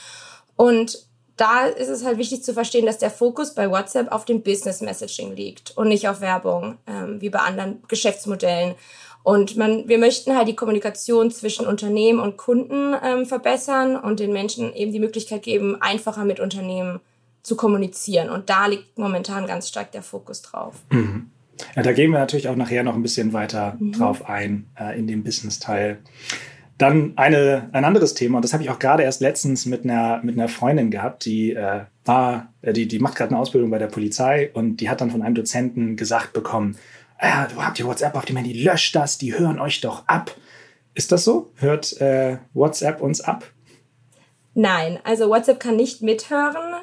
Und 0.56 1.06
da 1.37 1.67
ist 1.67 1.88
es 1.88 2.03
halt 2.03 2.17
wichtig 2.17 2.43
zu 2.43 2.55
verstehen, 2.55 2.87
dass 2.87 2.97
der 2.97 3.11
Fokus 3.11 3.55
bei 3.55 3.71
WhatsApp 3.71 4.11
auf 4.11 4.25
dem 4.25 4.43
Business 4.43 4.81
Messaging 4.81 5.37
liegt 5.37 5.76
und 5.76 5.88
nicht 5.88 6.09
auf 6.09 6.23
Werbung, 6.23 6.79
ähm, 6.87 7.21
wie 7.21 7.29
bei 7.29 7.41
anderen 7.41 7.82
Geschäftsmodellen. 7.88 8.75
Und 9.28 9.58
man, 9.58 9.86
wir 9.86 9.98
möchten 9.98 10.34
halt 10.34 10.48
die 10.48 10.56
Kommunikation 10.56 11.30
zwischen 11.30 11.66
Unternehmen 11.66 12.19
und 12.19 12.38
Kunden 12.38 12.94
ähm, 13.04 13.26
verbessern 13.26 13.94
und 13.94 14.20
den 14.20 14.32
Menschen 14.32 14.75
eben 14.75 14.90
die 14.90 15.00
Möglichkeit 15.00 15.42
geben, 15.42 15.76
einfacher 15.82 16.25
mit 16.25 16.40
Unternehmen 16.40 17.00
zu 17.42 17.54
kommunizieren. 17.54 18.30
Und 18.30 18.48
da 18.48 18.69
liegt 18.69 18.96
momentan 18.96 19.46
ganz 19.46 19.69
stark 19.69 19.92
der 19.92 20.00
Fokus 20.00 20.40
drauf. 20.40 20.76
Mhm. 20.90 21.26
Ja, 21.76 21.82
da 21.82 21.92
gehen 21.92 22.10
wir 22.10 22.19
natürlich 22.20 22.48
auch 22.48 22.56
nachher 22.56 22.82
noch 22.84 22.94
ein 22.94 23.02
bisschen 23.02 23.34
weiter 23.34 23.76
mhm. 23.78 23.92
drauf 23.92 24.26
ein 24.26 24.64
äh, 24.80 24.98
in 24.98 25.06
dem 25.06 25.25
Business-Teil. 25.25 25.98
Dann 26.78 27.12
eine, 27.16 27.69
ein 27.72 27.84
anderes 27.84 28.14
Thema, 28.14 28.36
und 28.36 28.46
das 28.46 28.54
habe 28.54 28.62
ich 28.62 28.70
auch 28.70 28.78
gerade 28.78 29.02
erst 29.02 29.20
letztens 29.20 29.66
mit 29.66 29.84
einer, 29.84 30.22
mit 30.22 30.38
einer 30.38 30.48
Freundin 30.48 30.90
gehabt, 30.90 31.26
die 31.26 31.52
äh, 31.52 31.80
war, 32.06 32.54
äh, 32.62 32.72
die, 32.72 32.88
die 32.88 32.98
macht 32.98 33.16
gerade 33.16 33.32
eine 33.32 33.40
Ausbildung 33.40 33.69
bei 33.69 33.78
der 33.78 33.88
Polizei 33.88 34.50
und 34.54 34.78
die 34.78 34.88
hat 34.88 35.02
dann 35.02 35.10
von 35.10 35.20
einem 35.20 35.34
Dozenten 35.34 35.96
gesagt 35.96 36.32
bekommen, 36.32 36.78
ah, 37.19 37.47
du 37.47 37.62
habt 37.62 37.79
ja 37.79 37.87
WhatsApp 37.87 38.15
auf 38.15 38.25
dem 38.25 38.37
Handy, 38.37 38.53
löscht 38.65 38.94
das, 38.94 39.19
die 39.19 39.37
hören 39.38 39.61
euch 39.61 39.81
doch 39.81 40.06
ab. 40.06 40.35
Ist 40.94 41.12
das 41.12 41.25
so? 41.25 41.53
Hört 41.56 42.00
äh, 42.00 42.38
WhatsApp 42.55 43.00
uns 43.00 43.20
ab? 43.20 43.44
Nein, 44.55 44.99
also 45.04 45.28
WhatsApp 45.28 45.61
kann 45.61 45.76
nicht 45.76 46.02
mithören 46.02 46.75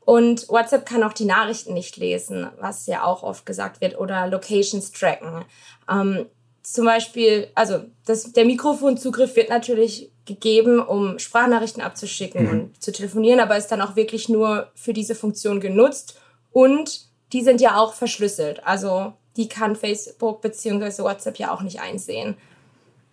und 0.00 0.48
WhatsApp 0.48 0.86
kann 0.86 1.02
auch 1.02 1.12
die 1.12 1.26
Nachrichten 1.26 1.74
nicht 1.74 1.96
lesen, 1.96 2.48
was 2.58 2.86
ja 2.86 3.04
auch 3.04 3.22
oft 3.22 3.44
gesagt 3.44 3.80
wird, 3.80 3.98
oder 3.98 4.26
Locations 4.26 4.90
tracken. 4.92 5.44
Ähm, 5.90 6.26
zum 6.62 6.84
Beispiel, 6.84 7.48
also 7.54 7.80
das, 8.06 8.32
der 8.32 8.44
Mikrofonzugriff 8.44 9.36
wird 9.36 9.50
natürlich 9.50 10.12
gegeben, 10.24 10.80
um 10.80 11.18
Sprachnachrichten 11.18 11.82
abzuschicken 11.82 12.44
mhm. 12.44 12.50
und 12.50 12.82
zu 12.82 12.92
telefonieren, 12.92 13.40
aber 13.40 13.56
ist 13.56 13.68
dann 13.68 13.80
auch 13.80 13.96
wirklich 13.96 14.28
nur 14.28 14.70
für 14.74 14.92
diese 14.92 15.14
Funktion 15.14 15.60
genutzt 15.60 16.18
und 16.52 17.08
die 17.32 17.42
sind 17.42 17.60
ja 17.60 17.76
auch 17.76 17.94
verschlüsselt. 17.94 18.66
Also 18.66 19.14
die 19.40 19.48
kann 19.48 19.74
Facebook 19.74 20.42
bzw. 20.42 21.02
WhatsApp 21.02 21.38
ja 21.38 21.50
auch 21.50 21.62
nicht 21.62 21.80
einsehen. 21.80 22.36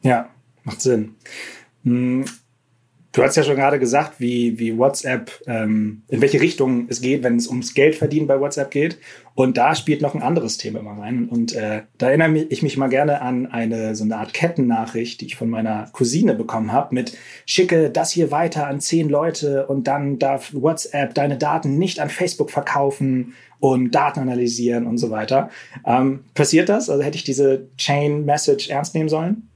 Ja, 0.01 0.29
macht 0.65 0.81
Sinn. 0.81 1.15
Du 3.17 3.23
hast 3.23 3.35
ja 3.35 3.41
schon 3.41 3.55
gerade 3.55 3.79
gesagt, 3.79 4.19
wie, 4.19 4.59
wie 4.59 4.77
WhatsApp, 4.77 5.31
ähm, 5.47 6.03
in 6.07 6.21
welche 6.21 6.39
Richtung 6.39 6.85
es 6.87 7.01
geht, 7.01 7.23
wenn 7.23 7.37
es 7.37 7.47
ums 7.47 7.73
Geldverdienen 7.73 8.27
bei 8.27 8.39
WhatsApp 8.39 8.69
geht. 8.69 8.99
Und 9.33 9.57
da 9.57 9.73
spielt 9.73 10.03
noch 10.03 10.13
ein 10.13 10.21
anderes 10.21 10.57
Thema 10.57 10.81
immer 10.81 10.99
rein. 10.99 11.27
Und 11.27 11.55
äh, 11.55 11.81
da 11.97 12.09
erinnere 12.09 12.45
ich 12.49 12.61
mich 12.61 12.77
mal 12.77 12.89
gerne 12.89 13.23
an 13.23 13.47
eine 13.47 13.95
so 13.95 14.03
eine 14.03 14.17
Art 14.17 14.35
Kettennachricht, 14.35 15.19
die 15.19 15.25
ich 15.25 15.35
von 15.35 15.49
meiner 15.49 15.89
Cousine 15.93 16.35
bekommen 16.35 16.71
habe, 16.71 16.93
mit 16.93 17.17
schicke 17.47 17.89
das 17.89 18.11
hier 18.11 18.29
weiter 18.29 18.67
an 18.67 18.81
zehn 18.81 19.09
Leute 19.09 19.65
und 19.65 19.87
dann 19.87 20.19
darf 20.19 20.53
WhatsApp 20.53 21.15
deine 21.15 21.39
Daten 21.39 21.79
nicht 21.79 21.99
an 21.99 22.11
Facebook 22.11 22.51
verkaufen 22.51 23.33
und 23.59 23.95
Daten 23.95 24.19
analysieren 24.19 24.85
und 24.85 24.99
so 24.99 25.09
weiter. 25.09 25.49
Ähm, 25.87 26.19
passiert 26.35 26.69
das? 26.69 26.87
Also 26.87 27.01
hätte 27.01 27.17
ich 27.17 27.23
diese 27.23 27.67
Chain 27.79 28.25
Message 28.25 28.69
ernst 28.69 28.93
nehmen 28.93 29.09
sollen? 29.09 29.49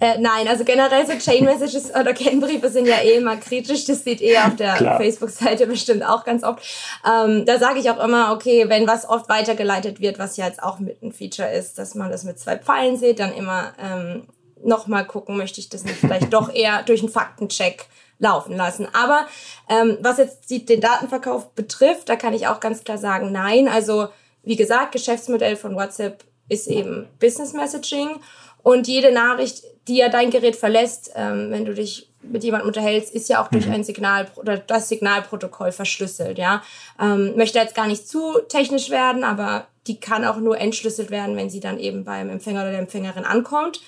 Äh, 0.00 0.18
nein, 0.18 0.46
also 0.46 0.64
generell 0.64 1.06
so 1.06 1.12
Chain 1.18 1.44
Messages 1.44 1.90
oder 1.94 2.14
Kennbriefe 2.14 2.68
sind 2.68 2.86
ja 2.86 3.00
eh 3.00 3.16
immer 3.16 3.36
kritisch. 3.36 3.84
Das 3.84 4.04
sieht 4.04 4.20
eh 4.20 4.38
auf 4.38 4.56
der 4.56 4.76
Facebook-Seite 4.96 5.66
bestimmt 5.66 6.04
auch 6.04 6.24
ganz 6.24 6.44
oft. 6.44 6.62
Ähm, 7.04 7.44
da 7.44 7.58
sage 7.58 7.80
ich 7.80 7.90
auch 7.90 8.02
immer, 8.02 8.32
okay, 8.32 8.68
wenn 8.68 8.86
was 8.86 9.08
oft 9.08 9.28
weitergeleitet 9.28 10.00
wird, 10.00 10.18
was 10.18 10.36
ja 10.36 10.46
jetzt 10.46 10.62
auch 10.62 10.78
mit 10.78 11.02
ein 11.02 11.12
Feature 11.12 11.50
ist, 11.50 11.78
dass 11.78 11.94
man 11.94 12.10
das 12.10 12.24
mit 12.24 12.38
zwei 12.38 12.56
Pfeilen 12.56 12.96
sieht, 12.96 13.18
dann 13.18 13.34
immer 13.34 13.72
ähm, 13.82 14.28
nochmal 14.62 15.04
gucken, 15.04 15.36
möchte 15.36 15.60
ich 15.60 15.68
das 15.68 15.84
nicht 15.84 15.98
vielleicht 15.98 16.32
doch 16.32 16.52
eher 16.52 16.82
durch 16.82 17.00
einen 17.00 17.10
Faktencheck 17.10 17.86
laufen 18.18 18.56
lassen. 18.56 18.88
Aber 18.92 19.26
ähm, 19.68 19.98
was 20.00 20.18
jetzt 20.18 20.50
die, 20.50 20.64
den 20.64 20.80
Datenverkauf 20.80 21.54
betrifft, 21.54 22.08
da 22.08 22.16
kann 22.16 22.34
ich 22.34 22.46
auch 22.46 22.60
ganz 22.60 22.84
klar 22.84 22.98
sagen, 22.98 23.32
nein. 23.32 23.68
Also 23.68 24.08
wie 24.42 24.56
gesagt, 24.56 24.92
Geschäftsmodell 24.92 25.56
von 25.56 25.74
WhatsApp 25.74 26.24
ist 26.48 26.66
eben 26.66 27.08
Business 27.20 27.52
Messaging 27.52 28.20
und 28.62 28.88
jede 28.88 29.12
Nachricht, 29.12 29.62
die 29.86 29.96
ja 29.96 30.08
dein 30.08 30.30
Gerät 30.30 30.56
verlässt, 30.56 31.12
ähm, 31.14 31.50
wenn 31.50 31.64
du 31.64 31.74
dich 31.74 32.08
mit 32.22 32.44
jemandem 32.44 32.68
unterhältst, 32.68 33.14
ist 33.14 33.28
ja 33.28 33.42
auch 33.42 33.48
durch 33.48 33.66
mhm. 33.66 33.74
ein 33.74 33.84
Signal 33.84 34.26
oder 34.36 34.58
das 34.58 34.88
Signalprotokoll 34.88 35.72
verschlüsselt. 35.72 36.38
Ja, 36.38 36.62
ähm, 37.00 37.36
möchte 37.36 37.58
jetzt 37.58 37.74
gar 37.74 37.86
nicht 37.86 38.08
zu 38.08 38.40
technisch 38.48 38.90
werden, 38.90 39.24
aber 39.24 39.66
die 39.86 39.98
kann 39.98 40.24
auch 40.24 40.36
nur 40.36 40.58
entschlüsselt 40.58 41.10
werden, 41.10 41.36
wenn 41.36 41.48
sie 41.48 41.60
dann 41.60 41.78
eben 41.78 42.04
beim 42.04 42.28
Empfänger 42.28 42.60
oder 42.62 42.70
der 42.70 42.80
Empfängerin 42.80 43.24
ankommt. 43.24 43.80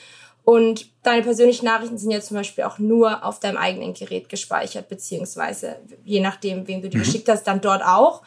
Und 0.43 0.87
deine 1.03 1.23
persönlichen 1.23 1.67
Nachrichten 1.67 1.99
sind 1.99 2.11
ja 2.11 2.21
zum 2.21 2.37
Beispiel 2.37 2.65
auch 2.65 2.79
nur 2.79 3.25
auf 3.25 3.41
deinem 3.41 3.59
eigenen 3.59 3.93
Gerät 3.93 4.29
gespeichert, 4.29 4.89
beziehungsweise 4.89 5.77
je 6.05 6.21
nachdem, 6.21 6.67
wem 6.67 6.81
du 6.81 6.89
die 6.89 6.97
mhm. 6.97 7.03
geschickt 7.03 7.29
hast, 7.29 7.45
dann 7.45 7.61
dort 7.61 7.85
auch. 7.85 8.23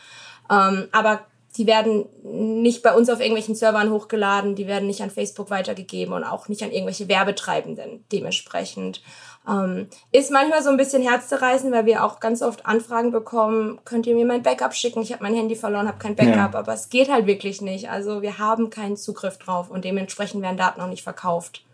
Ähm, 0.50 0.88
aber 0.92 1.26
die 1.58 1.68
werden 1.68 2.06
nicht 2.24 2.82
bei 2.82 2.94
uns 2.94 3.10
auf 3.10 3.20
irgendwelchen 3.20 3.56
Servern 3.56 3.92
hochgeladen, 3.92 4.56
die 4.56 4.68
werden 4.68 4.88
nicht 4.88 5.02
an 5.02 5.12
Facebook 5.12 5.50
weitergegeben 5.50 6.14
und 6.14 6.24
auch 6.24 6.48
nicht 6.48 6.64
an 6.64 6.72
irgendwelche 6.72 7.08
Werbetreibenden 7.08 8.06
dementsprechend. 8.12 9.02
Ähm, 9.48 9.88
ist 10.12 10.32
manchmal 10.32 10.64
so 10.64 10.70
ein 10.70 10.78
bisschen 10.78 11.04
herzzerreißend, 11.04 11.72
weil 11.74 11.86
wir 11.86 12.04
auch 12.04 12.20
ganz 12.20 12.42
oft 12.42 12.66
Anfragen 12.66 13.12
bekommen, 13.12 13.80
könnt 13.84 14.08
ihr 14.08 14.16
mir 14.16 14.26
mein 14.26 14.42
Backup 14.42 14.74
schicken? 14.74 15.02
Ich 15.02 15.12
habe 15.12 15.24
mein 15.24 15.36
Handy 15.36 15.56
verloren, 15.56 15.88
habe 15.88 16.00
kein 16.00 16.16
Backup, 16.16 16.54
ja. 16.54 16.60
aber 16.60 16.74
es 16.74 16.90
geht 16.90 17.12
halt 17.12 17.28
wirklich 17.28 17.62
nicht. 17.62 17.90
Also 17.90 18.22
wir 18.22 18.38
haben 18.38 18.70
keinen 18.70 18.98
Zugriff 18.98 19.38
drauf 19.38 19.70
und 19.70 19.86
dementsprechend 19.86 20.42
werden 20.42 20.58
Daten 20.58 20.82
auch 20.82 20.88
nicht 20.88 21.04
verkauft. 21.04 21.66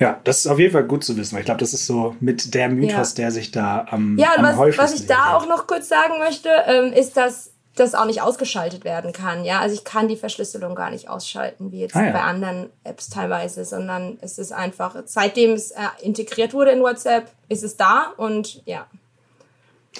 Ja, 0.00 0.20
das 0.24 0.38
ist 0.38 0.46
auf 0.48 0.58
jeden 0.58 0.72
Fall 0.72 0.82
gut 0.82 1.04
zu 1.04 1.16
wissen, 1.16 1.34
weil 1.34 1.40
ich 1.40 1.44
glaube, 1.44 1.60
das 1.60 1.72
ist 1.72 1.86
so 1.86 2.16
mit 2.18 2.54
der 2.54 2.68
Mythos, 2.68 3.10
ja. 3.10 3.22
der 3.22 3.30
sich 3.30 3.52
da 3.52 3.86
am, 3.88 4.18
ja, 4.18 4.32
am 4.36 4.42
was, 4.42 4.56
häufigsten 4.56 4.82
was 4.82 5.00
ich 5.00 5.06
da 5.06 5.36
auch 5.36 5.46
noch 5.46 5.68
kurz 5.68 5.88
sagen 5.88 6.18
möchte, 6.18 6.48
ähm, 6.66 6.92
ist, 6.92 7.16
dass 7.16 7.51
das 7.74 7.94
auch 7.94 8.04
nicht 8.04 8.20
ausgeschaltet 8.20 8.84
werden 8.84 9.12
kann. 9.12 9.44
Ja, 9.44 9.60
also 9.60 9.74
ich 9.74 9.84
kann 9.84 10.08
die 10.08 10.16
Verschlüsselung 10.16 10.74
gar 10.74 10.90
nicht 10.90 11.08
ausschalten, 11.08 11.72
wie 11.72 11.80
jetzt 11.80 11.96
ah, 11.96 12.04
ja. 12.04 12.12
bei 12.12 12.20
anderen 12.20 12.68
Apps 12.84 13.08
teilweise, 13.08 13.64
sondern 13.64 14.18
es 14.20 14.38
ist 14.38 14.52
einfach, 14.52 14.96
seitdem 15.06 15.52
es 15.52 15.70
äh, 15.70 15.76
integriert 16.02 16.52
wurde 16.52 16.72
in 16.72 16.80
WhatsApp, 16.80 17.30
ist 17.48 17.62
es 17.62 17.76
da 17.76 18.12
und 18.16 18.62
ja. 18.66 18.86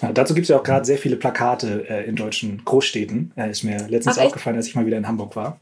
ja 0.02 0.12
dazu 0.12 0.34
gibt 0.34 0.44
es 0.44 0.48
ja 0.48 0.58
auch 0.58 0.62
gerade 0.62 0.84
sehr 0.84 0.98
viele 0.98 1.16
Plakate 1.16 1.88
äh, 1.88 2.04
in 2.04 2.16
deutschen 2.16 2.62
Großstädten. 2.64 3.32
Äh, 3.36 3.50
ist 3.50 3.62
mir 3.62 3.88
letztens 3.88 4.18
Ach, 4.18 4.24
aufgefallen, 4.24 4.56
als 4.56 4.66
ich 4.66 4.74
mal 4.74 4.84
wieder 4.84 4.98
in 4.98 5.08
Hamburg 5.08 5.34
war. 5.34 5.58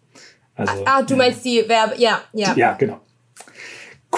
Also, 0.56 0.84
ah, 0.84 1.02
du 1.02 1.16
meinst 1.16 1.44
die 1.44 1.64
Werbe, 1.68 1.94
ja, 1.96 2.20
ja. 2.32 2.54
Ja, 2.54 2.72
genau. 2.74 3.00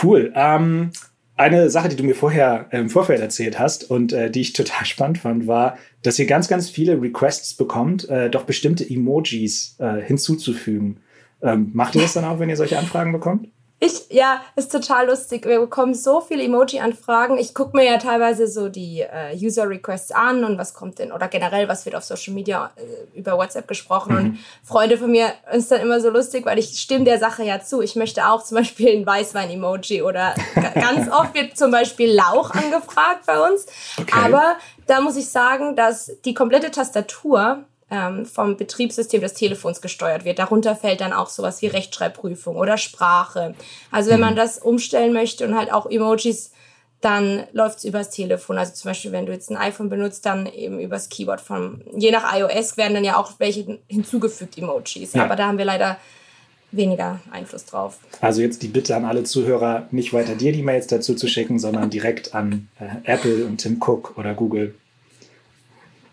Cool. 0.02 0.32
Ähm, 0.34 0.90
eine 1.36 1.70
Sache, 1.70 1.88
die 1.88 1.96
du 1.96 2.04
mir 2.04 2.14
vorher 2.14 2.66
im 2.70 2.90
Vorfeld 2.90 3.20
erzählt 3.20 3.58
hast 3.58 3.90
und 3.90 4.12
äh, 4.12 4.30
die 4.30 4.40
ich 4.40 4.52
total 4.52 4.84
spannend 4.86 5.18
fand, 5.18 5.46
war, 5.46 5.76
dass 6.02 6.18
ihr 6.18 6.26
ganz, 6.26 6.48
ganz 6.48 6.68
viele 6.68 7.00
Requests 7.00 7.54
bekommt, 7.54 8.08
äh, 8.08 8.28
doch 8.28 8.44
bestimmte 8.44 8.88
Emojis 8.88 9.76
äh, 9.78 10.00
hinzuzufügen. 10.00 10.98
Ähm, 11.42 11.70
macht 11.72 11.94
ihr 11.94 12.02
das 12.02 12.12
dann 12.12 12.24
auch, 12.24 12.38
wenn 12.38 12.48
ihr 12.48 12.56
solche 12.56 12.78
Anfragen 12.78 13.12
bekommt? 13.12 13.48
Ich, 13.84 14.10
ja, 14.10 14.40
ist 14.54 14.70
total 14.70 15.08
lustig. 15.08 15.44
Wir 15.44 15.58
bekommen 15.58 15.92
so 15.92 16.20
viele 16.20 16.44
Emoji-Anfragen. 16.44 17.36
Ich 17.36 17.52
gucke 17.52 17.76
mir 17.76 17.84
ja 17.84 17.98
teilweise 17.98 18.46
so 18.46 18.68
die 18.68 19.00
äh, 19.00 19.36
User-Requests 19.36 20.12
an 20.12 20.44
und 20.44 20.56
was 20.56 20.72
kommt 20.72 21.00
denn, 21.00 21.10
oder 21.10 21.26
generell, 21.26 21.66
was 21.66 21.84
wird 21.84 21.96
auf 21.96 22.04
Social 22.04 22.32
Media 22.32 22.70
äh, 22.76 23.18
über 23.18 23.36
WhatsApp 23.36 23.66
gesprochen. 23.66 24.12
Mhm. 24.12 24.18
Und 24.18 24.38
Freunde 24.62 24.98
von 24.98 25.10
mir 25.10 25.32
ist 25.52 25.72
dann 25.72 25.80
immer 25.80 26.00
so 26.00 26.10
lustig, 26.10 26.46
weil 26.46 26.60
ich 26.60 26.78
stimme 26.78 27.04
der 27.04 27.18
Sache 27.18 27.42
ja 27.42 27.60
zu. 27.60 27.82
Ich 27.82 27.96
möchte 27.96 28.24
auch 28.24 28.44
zum 28.44 28.58
Beispiel 28.58 28.96
ein 28.96 29.04
Weißwein-Emoji 29.04 30.02
oder 30.02 30.36
ganz 30.74 31.10
oft 31.10 31.34
wird 31.34 31.58
zum 31.58 31.72
Beispiel 31.72 32.14
Lauch 32.14 32.52
angefragt 32.52 33.26
bei 33.26 33.40
uns. 33.40 33.66
Okay. 33.98 34.12
Aber 34.16 34.58
da 34.86 35.00
muss 35.00 35.16
ich 35.16 35.28
sagen, 35.28 35.74
dass 35.74 36.12
die 36.24 36.34
komplette 36.34 36.70
Tastatur 36.70 37.64
ähm, 37.92 38.24
vom 38.24 38.56
Betriebssystem 38.56 39.20
des 39.20 39.34
Telefons 39.34 39.82
gesteuert 39.82 40.24
wird. 40.24 40.38
Darunter 40.38 40.74
fällt 40.74 41.02
dann 41.02 41.12
auch 41.12 41.28
sowas 41.28 41.60
wie 41.60 41.66
Rechtschreibprüfung 41.66 42.56
oder 42.56 42.78
Sprache. 42.78 43.54
Also 43.90 44.10
wenn 44.10 44.20
man 44.20 44.32
mhm. 44.32 44.38
das 44.38 44.58
umstellen 44.58 45.12
möchte 45.12 45.46
und 45.46 45.54
halt 45.54 45.70
auch 45.70 45.84
Emojis, 45.88 46.52
dann 47.02 47.44
läuft 47.52 47.78
es 47.78 47.84
übers 47.84 48.10
Telefon. 48.10 48.56
Also 48.56 48.72
zum 48.72 48.88
Beispiel, 48.88 49.12
wenn 49.12 49.26
du 49.26 49.32
jetzt 49.32 49.50
ein 49.50 49.56
iPhone 49.58 49.90
benutzt, 49.90 50.24
dann 50.24 50.46
eben 50.46 50.80
übers 50.80 51.10
Keyboard 51.10 51.42
von, 51.42 51.82
je 51.94 52.10
nach 52.10 52.34
iOS 52.34 52.78
werden 52.78 52.94
dann 52.94 53.04
ja 53.04 53.16
auch 53.16 53.32
welche 53.38 53.78
hinzugefügt, 53.88 54.56
Emojis. 54.56 55.12
Ja. 55.12 55.24
Aber 55.24 55.36
da 55.36 55.48
haben 55.48 55.58
wir 55.58 55.66
leider 55.66 55.98
weniger 56.70 57.20
Einfluss 57.30 57.66
drauf. 57.66 57.98
Also 58.22 58.40
jetzt 58.40 58.62
die 58.62 58.68
Bitte 58.68 58.96
an 58.96 59.04
alle 59.04 59.24
Zuhörer, 59.24 59.88
nicht 59.90 60.14
weiter 60.14 60.34
dir 60.34 60.52
die 60.52 60.62
Mails 60.62 60.86
dazu 60.86 61.14
zu 61.14 61.26
schicken, 61.26 61.58
sondern 61.58 61.90
direkt 61.90 62.34
an 62.34 62.68
äh, 62.80 63.12
Apple 63.12 63.44
und 63.44 63.58
Tim 63.58 63.82
Cook 63.82 64.16
oder 64.16 64.32
Google. 64.32 64.74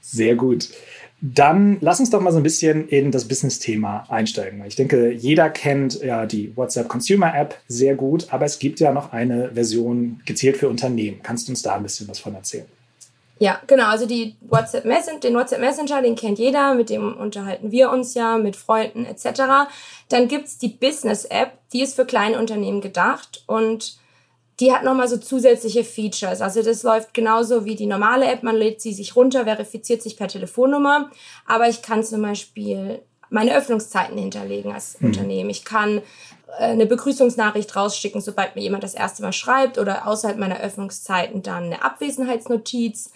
Sehr 0.01 0.36
gut. 0.36 0.69
Dann 1.21 1.77
lass 1.81 1.99
uns 1.99 2.09
doch 2.09 2.21
mal 2.21 2.31
so 2.31 2.38
ein 2.38 2.43
bisschen 2.43 2.88
in 2.88 3.11
das 3.11 3.27
Business-Thema 3.27 4.05
einsteigen. 4.09 4.63
Ich 4.65 4.75
denke, 4.75 5.11
jeder 5.11 5.49
kennt 5.49 6.01
ja 6.01 6.25
die 6.25 6.55
WhatsApp 6.55 6.88
Consumer 6.88 7.35
App 7.35 7.57
sehr 7.67 7.95
gut, 7.95 8.27
aber 8.31 8.45
es 8.45 8.57
gibt 8.59 8.79
ja 8.79 8.93
noch 8.93 9.11
eine 9.11 9.51
Version 9.53 10.21
gezielt 10.25 10.55
für 10.55 10.69
Unternehmen. 10.69 11.19
Kannst 11.21 11.47
du 11.47 11.51
uns 11.51 11.61
da 11.61 11.75
ein 11.75 11.83
bisschen 11.83 12.07
was 12.07 12.19
von 12.19 12.35
erzählen? 12.35 12.65
Ja, 13.39 13.61
genau. 13.67 13.88
Also 13.88 14.05
die 14.05 14.35
WhatsApp 14.41 14.85
Messenger, 14.85 15.19
den 15.19 15.33
WhatsApp 15.33 15.61
Messenger, 15.61 16.01
den 16.01 16.15
kennt 16.15 16.39
jeder, 16.39 16.73
mit 16.73 16.89
dem 16.89 17.15
unterhalten 17.15 17.71
wir 17.71 17.89
uns 17.89 18.13
ja, 18.13 18.38
mit 18.38 18.55
Freunden 18.55 19.05
etc. 19.05 19.69
Dann 20.09 20.27
gibt's 20.27 20.57
die 20.57 20.67
Business 20.67 21.25
App, 21.25 21.53
die 21.73 21.81
ist 21.81 21.95
für 21.95 22.05
kleine 22.05 22.38
Unternehmen 22.38 22.81
gedacht 22.81 23.43
und 23.47 23.97
die 24.59 24.73
hat 24.73 24.83
nochmal 24.83 25.07
so 25.07 25.17
zusätzliche 25.17 25.83
Features. 25.83 26.41
Also 26.41 26.61
das 26.61 26.83
läuft 26.83 27.13
genauso 27.13 27.65
wie 27.65 27.75
die 27.75 27.85
normale 27.85 28.25
App. 28.25 28.43
Man 28.43 28.55
lädt 28.55 28.81
sie 28.81 28.93
sich 28.93 29.15
runter, 29.15 29.45
verifiziert 29.45 30.01
sich 30.01 30.17
per 30.17 30.27
Telefonnummer. 30.27 31.09
Aber 31.45 31.69
ich 31.69 31.81
kann 31.81 32.03
zum 32.03 32.21
Beispiel 32.21 33.01
meine 33.29 33.55
Öffnungszeiten 33.55 34.17
hinterlegen 34.17 34.71
als 34.73 34.99
mhm. 34.99 35.07
Unternehmen. 35.07 35.49
Ich 35.49 35.63
kann 35.63 35.99
äh, 36.57 36.63
eine 36.63 36.85
Begrüßungsnachricht 36.85 37.75
rausschicken, 37.75 38.21
sobald 38.21 38.55
mir 38.55 38.61
jemand 38.61 38.83
das 38.83 38.95
erste 38.95 39.21
Mal 39.21 39.33
schreibt 39.33 39.77
oder 39.77 40.07
außerhalb 40.07 40.37
meiner 40.37 40.59
Öffnungszeiten 40.59 41.41
dann 41.41 41.65
eine 41.65 41.83
Abwesenheitsnotiz. 41.83 43.11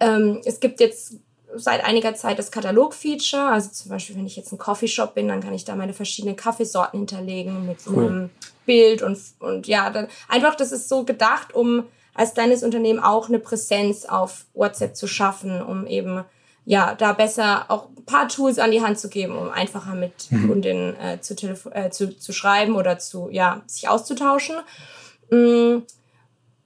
Ähm, 0.00 0.40
es 0.44 0.58
gibt 0.58 0.80
jetzt 0.80 1.16
seit 1.56 1.84
einiger 1.84 2.14
Zeit 2.14 2.38
das 2.38 2.50
Katalog-Feature. 2.50 3.44
Also 3.44 3.70
zum 3.70 3.90
Beispiel, 3.90 4.16
wenn 4.16 4.26
ich 4.26 4.36
jetzt 4.36 4.52
ein 4.52 4.58
Coffeeshop 4.58 5.14
bin, 5.14 5.28
dann 5.28 5.40
kann 5.40 5.54
ich 5.54 5.64
da 5.64 5.76
meine 5.76 5.92
verschiedenen 5.92 6.36
Kaffeesorten 6.36 7.00
hinterlegen 7.00 7.66
mit 7.66 7.78
cool. 7.86 8.04
einem 8.04 8.30
Bild 8.66 9.02
und, 9.02 9.18
und 9.40 9.66
ja, 9.66 9.90
dann 9.90 10.08
einfach, 10.28 10.54
das 10.54 10.72
ist 10.72 10.88
so 10.88 11.04
gedacht, 11.04 11.54
um 11.54 11.84
als 12.14 12.34
kleines 12.34 12.62
Unternehmen 12.62 13.00
auch 13.00 13.28
eine 13.28 13.38
Präsenz 13.38 14.04
auf 14.04 14.44
WhatsApp 14.54 14.96
zu 14.96 15.06
schaffen, 15.06 15.62
um 15.62 15.86
eben 15.86 16.24
ja, 16.64 16.94
da 16.94 17.12
besser 17.12 17.66
auch 17.68 17.88
ein 17.88 18.04
paar 18.04 18.28
Tools 18.28 18.58
an 18.58 18.70
die 18.70 18.82
Hand 18.82 18.98
zu 18.98 19.08
geben, 19.08 19.36
um 19.36 19.50
einfacher 19.50 19.94
mit 19.94 20.30
mhm. 20.30 20.48
Kundinnen 20.48 20.96
äh, 21.00 21.20
zu, 21.20 21.34
äh, 21.72 21.90
zu, 21.90 22.16
zu 22.16 22.32
schreiben 22.32 22.76
oder 22.76 22.98
zu, 22.98 23.28
ja, 23.30 23.62
sich 23.66 23.88
auszutauschen. 23.88 24.56
Mm. 25.30 25.78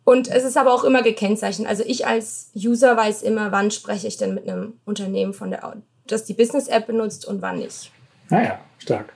Und 0.07 0.29
es 0.29 0.45
ist 0.45 0.57
aber 0.57 0.73
auch 0.73 0.85
immer 0.85 1.03
gekennzeichnet. 1.03 1.67
Also 1.69 1.83
ich 1.85 2.07
als 2.07 2.53
User 2.55 2.97
weiß 2.97 3.23
immer, 3.23 3.51
wann 3.51 3.73
spreche 3.73 4.07
ich 4.07 4.17
denn 4.17 4.35
mit 4.35 4.49
einem 4.49 4.75
Unternehmen 4.85 5.35
von 5.35 5.51
der, 5.51 5.75
das 6.07 6.25
die 6.25 6.33
Business-App 6.33 6.87
benutzt 6.87 7.27
und 7.27 7.43
wann 7.43 7.59
nicht. 7.59 7.91
Naja, 8.31 8.53
ah 8.53 8.65
stark. 8.79 9.13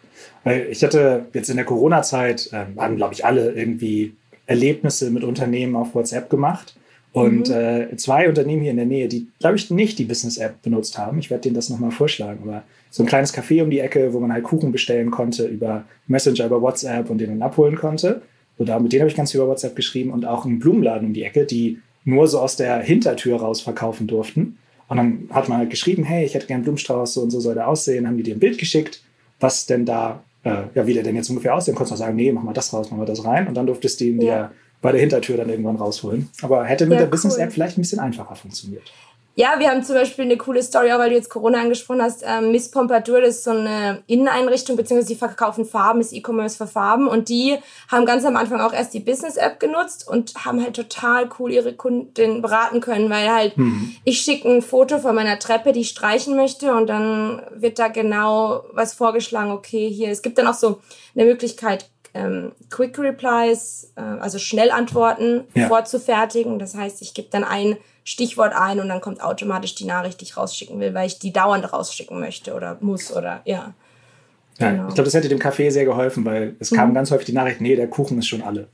Ich 0.68 0.82
hatte 0.82 1.26
jetzt 1.32 1.48
in 1.48 1.56
der 1.56 1.64
Corona-Zeit, 1.64 2.52
äh, 2.52 2.64
haben 2.76 2.96
glaube 2.96 3.14
ich 3.14 3.24
alle 3.24 3.52
irgendwie 3.52 4.16
Erlebnisse 4.46 5.12
mit 5.12 5.22
Unternehmen 5.22 5.76
auf 5.76 5.94
WhatsApp 5.94 6.28
gemacht. 6.28 6.74
Und 7.12 7.48
mhm. 7.48 7.54
äh, 7.54 7.96
zwei 7.96 8.28
Unternehmen 8.28 8.62
hier 8.62 8.72
in 8.72 8.76
der 8.76 8.86
Nähe, 8.86 9.06
die, 9.06 9.28
glaube 9.38 9.56
ich, 9.56 9.70
nicht 9.70 9.96
die 9.96 10.04
Business-App 10.04 10.60
benutzt 10.60 10.98
haben. 10.98 11.20
Ich 11.20 11.30
werde 11.30 11.42
denen 11.42 11.54
das 11.54 11.70
nochmal 11.70 11.92
vorschlagen. 11.92 12.40
Aber 12.48 12.64
so 12.90 13.04
ein 13.04 13.06
kleines 13.06 13.32
Café 13.32 13.62
um 13.62 13.70
die 13.70 13.78
Ecke, 13.78 14.12
wo 14.12 14.18
man 14.18 14.32
halt 14.32 14.42
Kuchen 14.42 14.72
bestellen 14.72 15.12
konnte 15.12 15.46
über 15.46 15.84
Messenger, 16.08 16.46
über 16.46 16.60
WhatsApp 16.60 17.10
und 17.10 17.18
den 17.18 17.30
dann 17.30 17.42
abholen 17.42 17.76
konnte. 17.76 18.22
So, 18.60 18.66
da, 18.66 18.78
mit 18.78 18.92
denen 18.92 19.00
habe 19.00 19.10
ich 19.10 19.16
ganz 19.16 19.32
viel 19.32 19.40
über 19.40 19.48
WhatsApp 19.48 19.74
geschrieben 19.74 20.10
und 20.10 20.26
auch 20.26 20.44
einen 20.44 20.58
Blumenladen 20.58 21.08
um 21.08 21.14
die 21.14 21.22
Ecke, 21.22 21.46
die 21.46 21.78
nur 22.04 22.28
so 22.28 22.40
aus 22.40 22.56
der 22.56 22.80
Hintertür 22.80 23.40
raus 23.40 23.62
verkaufen 23.62 24.06
durften. 24.06 24.58
Und 24.86 24.98
dann 24.98 25.30
hat 25.30 25.48
man 25.48 25.56
halt 25.56 25.70
geschrieben, 25.70 26.04
hey, 26.04 26.26
ich 26.26 26.34
hätte 26.34 26.46
gern 26.46 26.56
einen 26.56 26.64
Blumenstrauß, 26.64 27.14
so 27.14 27.22
und 27.22 27.30
so 27.30 27.40
soll 27.40 27.54
der 27.54 27.68
aussehen. 27.68 28.06
Haben 28.06 28.18
die 28.18 28.22
dir 28.22 28.34
ein 28.34 28.38
Bild 28.38 28.58
geschickt, 28.58 29.02
was 29.38 29.64
denn 29.64 29.86
da, 29.86 30.22
äh, 30.44 30.64
ja, 30.74 30.86
wie 30.86 30.92
der 30.92 31.02
denn 31.02 31.16
jetzt 31.16 31.30
ungefähr 31.30 31.54
aussehen. 31.54 31.74
Konntest 31.74 31.92
du 31.92 31.96
sagen, 31.96 32.16
nee, 32.16 32.30
mach 32.32 32.42
mal 32.42 32.52
das 32.52 32.70
raus, 32.74 32.88
mach 32.90 32.98
mal 32.98 33.06
das 33.06 33.24
rein. 33.24 33.48
Und 33.48 33.54
dann 33.54 33.66
durftest 33.66 33.98
du 33.98 34.04
ihn 34.04 34.20
ja. 34.20 34.48
dir 34.48 34.50
bei 34.82 34.92
der 34.92 35.00
Hintertür 35.00 35.38
dann 35.38 35.48
irgendwann 35.48 35.76
rausholen. 35.76 36.28
Aber 36.42 36.62
hätte 36.66 36.84
mit 36.84 36.92
ja, 36.92 36.98
der 36.98 37.06
cool. 37.06 37.12
Business-App 37.12 37.52
vielleicht 37.52 37.78
ein 37.78 37.80
bisschen 37.80 38.00
einfacher 38.00 38.34
funktioniert. 38.34 38.92
Ja, 39.36 39.54
wir 39.58 39.70
haben 39.70 39.82
zum 39.84 39.94
Beispiel 39.94 40.24
eine 40.24 40.36
coole 40.36 40.62
Story, 40.62 40.92
auch 40.92 40.98
weil 40.98 41.10
du 41.10 41.16
jetzt 41.16 41.30
Corona 41.30 41.60
angesprochen 41.60 42.02
hast. 42.02 42.22
Ähm, 42.26 42.50
Miss 42.50 42.70
Pompadour, 42.70 43.20
das 43.20 43.36
ist 43.36 43.44
so 43.44 43.52
eine 43.52 44.02
Inneneinrichtung, 44.06 44.76
beziehungsweise 44.76 45.14
die 45.14 45.18
verkaufen 45.18 45.64
Farben, 45.64 46.00
ist 46.00 46.12
E-Commerce 46.12 46.56
für 46.56 46.66
Farben. 46.66 47.06
Und 47.06 47.28
die 47.28 47.56
haben 47.88 48.04
ganz 48.06 48.24
am 48.24 48.36
Anfang 48.36 48.60
auch 48.60 48.72
erst 48.72 48.92
die 48.92 49.00
Business-App 49.00 49.60
genutzt 49.60 50.06
und 50.06 50.34
haben 50.44 50.60
halt 50.62 50.74
total 50.74 51.28
cool 51.38 51.52
ihre 51.52 51.74
Kunden 51.74 52.42
beraten 52.42 52.80
können, 52.80 53.08
weil 53.08 53.32
halt 53.32 53.56
mhm. 53.56 53.94
ich 54.04 54.20
schicke 54.20 54.48
ein 54.48 54.62
Foto 54.62 54.98
von 54.98 55.14
meiner 55.14 55.38
Treppe, 55.38 55.72
die 55.72 55.80
ich 55.80 55.90
streichen 55.90 56.34
möchte 56.36 56.74
und 56.74 56.88
dann 56.88 57.40
wird 57.54 57.78
da 57.78 57.88
genau 57.88 58.64
was 58.72 58.94
vorgeschlagen, 58.94 59.52
okay, 59.52 59.88
hier. 59.88 60.10
Es 60.10 60.22
gibt 60.22 60.38
dann 60.38 60.48
auch 60.48 60.54
so 60.54 60.80
eine 61.14 61.24
Möglichkeit, 61.24 61.88
ähm, 62.14 62.52
Quick 62.70 62.98
Replies, 62.98 63.92
äh, 63.96 64.00
also 64.00 64.38
Schnellantworten 64.38 65.44
ja. 65.54 65.68
vorzufertigen. 65.68 66.58
Das 66.58 66.74
heißt, 66.74 67.02
ich 67.02 67.14
gebe 67.14 67.28
dann 67.30 67.44
ein 67.44 67.76
Stichwort 68.04 68.52
ein 68.54 68.80
und 68.80 68.88
dann 68.88 69.00
kommt 69.00 69.22
automatisch 69.22 69.74
die 69.74 69.84
Nachricht, 69.84 70.20
die 70.20 70.24
ich 70.24 70.36
rausschicken 70.36 70.80
will, 70.80 70.94
weil 70.94 71.06
ich 71.06 71.18
die 71.18 71.32
dauernd 71.32 71.72
rausschicken 71.72 72.18
möchte 72.18 72.54
oder 72.54 72.78
muss 72.80 73.14
oder 73.14 73.42
ja. 73.44 73.74
Ja, 74.58 74.72
genau. 74.72 74.88
Ich 74.88 74.94
glaube, 74.94 75.06
das 75.06 75.14
hätte 75.14 75.28
dem 75.28 75.38
Café 75.38 75.70
sehr 75.70 75.84
geholfen, 75.84 76.24
weil 76.24 76.54
es 76.58 76.70
kam 76.70 76.90
mhm. 76.90 76.94
ganz 76.94 77.10
häufig 77.10 77.26
die 77.26 77.32
Nachricht, 77.32 77.60
nee, 77.60 77.76
der 77.76 77.88
Kuchen 77.88 78.18
ist 78.18 78.28
schon 78.28 78.42
alle. 78.42 78.68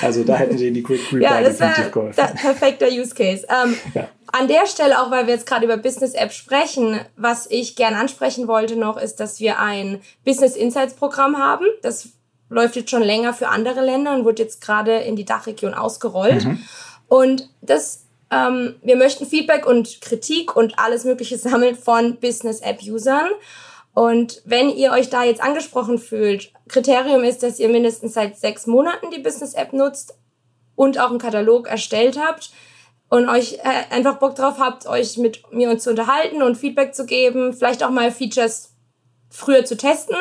Also 0.00 0.24
da 0.24 0.36
hätten 0.36 0.56
sie 0.56 0.72
die 0.72 0.82
Quick 0.82 1.12
Reply 1.12 1.22
ja, 1.22 1.40
das 1.40 1.58
definitiv 1.58 1.92
geholfen. 1.92 2.24
Perfekter 2.36 2.88
Use 2.88 3.14
Case. 3.14 3.46
Ähm, 3.48 3.76
ja. 3.94 4.08
An 4.32 4.48
der 4.48 4.66
Stelle, 4.66 5.00
auch 5.00 5.10
weil 5.10 5.26
wir 5.26 5.34
jetzt 5.34 5.46
gerade 5.46 5.64
über 5.64 5.76
Business 5.76 6.14
App 6.14 6.32
sprechen, 6.32 7.00
was 7.16 7.46
ich 7.50 7.76
gerne 7.76 7.96
ansprechen 7.98 8.46
wollte 8.48 8.76
noch, 8.76 8.96
ist, 8.96 9.16
dass 9.16 9.40
wir 9.40 9.58
ein 9.58 10.00
Business 10.24 10.56
Insights 10.56 10.94
Programm 10.94 11.36
haben. 11.36 11.66
Das 11.82 12.10
läuft 12.48 12.76
jetzt 12.76 12.90
schon 12.90 13.02
länger 13.02 13.34
für 13.34 13.48
andere 13.48 13.84
Länder 13.84 14.14
und 14.14 14.24
wird 14.24 14.38
jetzt 14.38 14.60
gerade 14.60 14.98
in 14.98 15.16
die 15.16 15.24
Dachregion 15.24 15.74
ausgerollt. 15.74 16.44
Mhm. 16.44 16.62
Und 17.08 17.48
das, 17.60 18.04
ähm, 18.30 18.76
wir 18.82 18.96
möchten 18.96 19.26
Feedback 19.26 19.66
und 19.66 20.00
Kritik 20.00 20.54
und 20.54 20.78
alles 20.78 21.04
Mögliche 21.04 21.38
sammeln 21.38 21.76
von 21.76 22.16
Business 22.16 22.60
App 22.60 22.80
Usern. 22.82 23.30
Und 23.94 24.42
wenn 24.44 24.70
ihr 24.70 24.92
euch 24.92 25.10
da 25.10 25.24
jetzt 25.24 25.42
angesprochen 25.42 25.98
fühlt, 25.98 26.52
Kriterium 26.68 27.24
ist, 27.24 27.42
dass 27.42 27.58
ihr 27.58 27.68
mindestens 27.68 28.14
seit 28.14 28.38
sechs 28.38 28.66
Monaten 28.66 29.10
die 29.10 29.20
Business 29.20 29.54
App 29.54 29.72
nutzt 29.72 30.14
und 30.76 30.98
auch 30.98 31.10
einen 31.10 31.18
Katalog 31.18 31.66
erstellt 31.68 32.18
habt 32.18 32.50
und 33.08 33.28
euch 33.28 33.54
äh, 33.54 33.94
einfach 33.94 34.18
Bock 34.18 34.36
drauf 34.36 34.58
habt, 34.58 34.86
euch 34.86 35.18
mit 35.18 35.52
mir 35.52 35.70
uns 35.70 35.82
zu 35.82 35.90
unterhalten 35.90 36.42
und 36.42 36.56
Feedback 36.56 36.94
zu 36.94 37.04
geben, 37.04 37.52
vielleicht 37.52 37.82
auch 37.82 37.90
mal 37.90 38.12
Features 38.12 38.70
früher 39.28 39.64
zu 39.64 39.76
testen, 39.76 40.16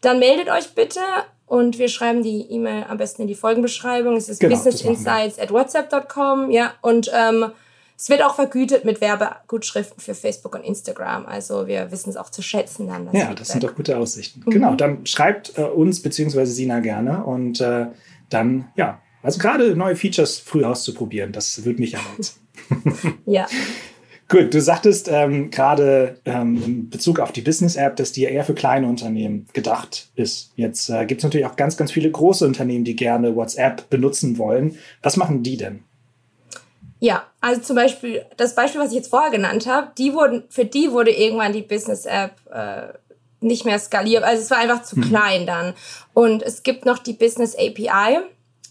dann 0.00 0.18
meldet 0.18 0.48
euch 0.48 0.74
bitte 0.74 1.00
und 1.46 1.78
wir 1.78 1.88
schreiben 1.88 2.22
die 2.22 2.50
E-Mail 2.50 2.86
am 2.88 2.96
besten 2.96 3.22
in 3.22 3.28
die 3.28 3.34
Folgenbeschreibung. 3.34 4.16
Es 4.16 4.28
ist 4.28 4.40
genau, 4.40 4.56
businessinsights 4.56 5.38
at 5.38 5.52
whatsapp.com, 5.52 6.50
ja, 6.50 6.74
und 6.80 7.10
ähm, 7.14 7.52
es 7.96 8.08
wird 8.08 8.22
auch 8.22 8.34
vergütet 8.34 8.84
mit 8.84 9.00
Werbegutschriften 9.00 10.00
für 10.00 10.14
Facebook 10.14 10.54
und 10.54 10.64
Instagram. 10.64 11.26
Also 11.26 11.66
wir 11.66 11.90
wissen 11.92 12.10
es 12.10 12.16
auch 12.16 12.30
zu 12.30 12.42
schätzen 12.42 12.88
dann. 12.88 13.06
Das 13.06 13.14
ja, 13.14 13.20
Feedback. 13.20 13.36
das 13.36 13.48
sind 13.48 13.64
doch 13.64 13.74
gute 13.74 13.96
Aussichten. 13.96 14.42
Mhm. 14.44 14.50
Genau, 14.50 14.74
dann 14.74 15.06
schreibt 15.06 15.56
äh, 15.58 15.62
uns 15.62 16.02
bzw. 16.02 16.44
Sina 16.44 16.80
gerne 16.80 17.24
und 17.24 17.60
äh, 17.60 17.86
dann, 18.30 18.68
ja, 18.76 19.00
also 19.22 19.38
gerade 19.38 19.76
neue 19.76 19.96
Features 19.96 20.38
früh 20.38 20.64
auszuprobieren, 20.64 21.32
das 21.32 21.64
würde 21.64 21.80
mich 21.80 21.94
erreizen. 21.94 22.40
ja. 23.26 23.46
Gut, 24.32 24.54
du 24.54 24.62
sagtest 24.62 25.10
ähm, 25.12 25.50
gerade 25.50 26.18
ähm, 26.24 26.62
in 26.64 26.88
Bezug 26.88 27.20
auf 27.20 27.32
die 27.32 27.42
Business-App, 27.42 27.96
dass 27.96 28.12
die 28.12 28.22
eher 28.22 28.44
für 28.44 28.54
kleine 28.54 28.86
Unternehmen 28.86 29.46
gedacht 29.52 30.08
ist. 30.14 30.52
Jetzt 30.56 30.88
äh, 30.88 31.04
gibt 31.04 31.20
es 31.20 31.24
natürlich 31.24 31.46
auch 31.46 31.56
ganz, 31.56 31.76
ganz 31.76 31.92
viele 31.92 32.10
große 32.10 32.46
Unternehmen, 32.46 32.84
die 32.84 32.96
gerne 32.96 33.36
WhatsApp 33.36 33.90
benutzen 33.90 34.38
wollen. 34.38 34.78
Was 35.02 35.18
machen 35.18 35.42
die 35.42 35.58
denn? 35.58 35.80
Ja, 37.02 37.24
also 37.40 37.60
zum 37.60 37.74
Beispiel 37.74 38.24
das 38.36 38.54
Beispiel, 38.54 38.80
was 38.80 38.90
ich 38.90 38.94
jetzt 38.94 39.10
vorher 39.10 39.32
genannt 39.32 39.66
habe, 39.66 39.88
die 39.98 40.14
wurden, 40.14 40.44
für 40.48 40.64
die 40.64 40.92
wurde 40.92 41.10
irgendwann 41.10 41.52
die 41.52 41.62
Business-App 41.62 42.30
äh, 42.48 42.92
nicht 43.40 43.64
mehr 43.64 43.80
skaliert. 43.80 44.22
Also 44.22 44.40
es 44.40 44.52
war 44.52 44.58
einfach 44.58 44.84
zu 44.84 45.00
mhm. 45.00 45.08
klein 45.08 45.44
dann. 45.44 45.74
Und 46.14 46.44
es 46.44 46.62
gibt 46.62 46.86
noch 46.86 46.98
die 46.98 47.14
Business 47.14 47.56
API, 47.56 48.20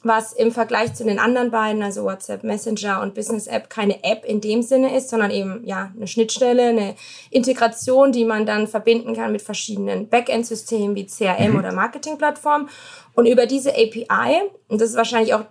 was 0.03 0.31
im 0.31 0.53
Vergleich 0.53 0.93
zu 0.93 1.03
den 1.03 1.19
anderen 1.19 1.51
beiden, 1.51 1.83
also 1.83 2.05
WhatsApp 2.05 2.45
Messenger 2.45 3.01
und 3.01 3.15
Business 3.15 3.47
App, 3.47 3.69
keine 3.69 4.01
App 4.05 4.23
in 4.23 4.39
dem 4.39 4.61
Sinne 4.61 4.95
ist, 4.95 5.09
sondern 5.09 5.31
eben 5.31 5.65
ja 5.65 5.91
eine 5.93 6.07
Schnittstelle, 6.07 6.69
eine 6.69 6.95
Integration, 7.31 8.13
die 8.13 8.23
man 8.23 8.45
dann 8.45 8.65
verbinden 8.65 9.13
kann 9.13 9.33
mit 9.33 9.41
verschiedenen 9.41 10.07
Backend-Systemen 10.07 10.95
wie 10.95 11.05
CRM 11.05 11.51
mhm. 11.51 11.59
oder 11.59 11.73
Marketing-Plattformen. 11.73 12.69
Und 13.13 13.25
über 13.25 13.45
diese 13.45 13.71
API, 13.71 14.39
und 14.69 14.79
das 14.79 14.91
ist 14.91 14.95
wahrscheinlich 14.95 15.33
auch 15.33 15.43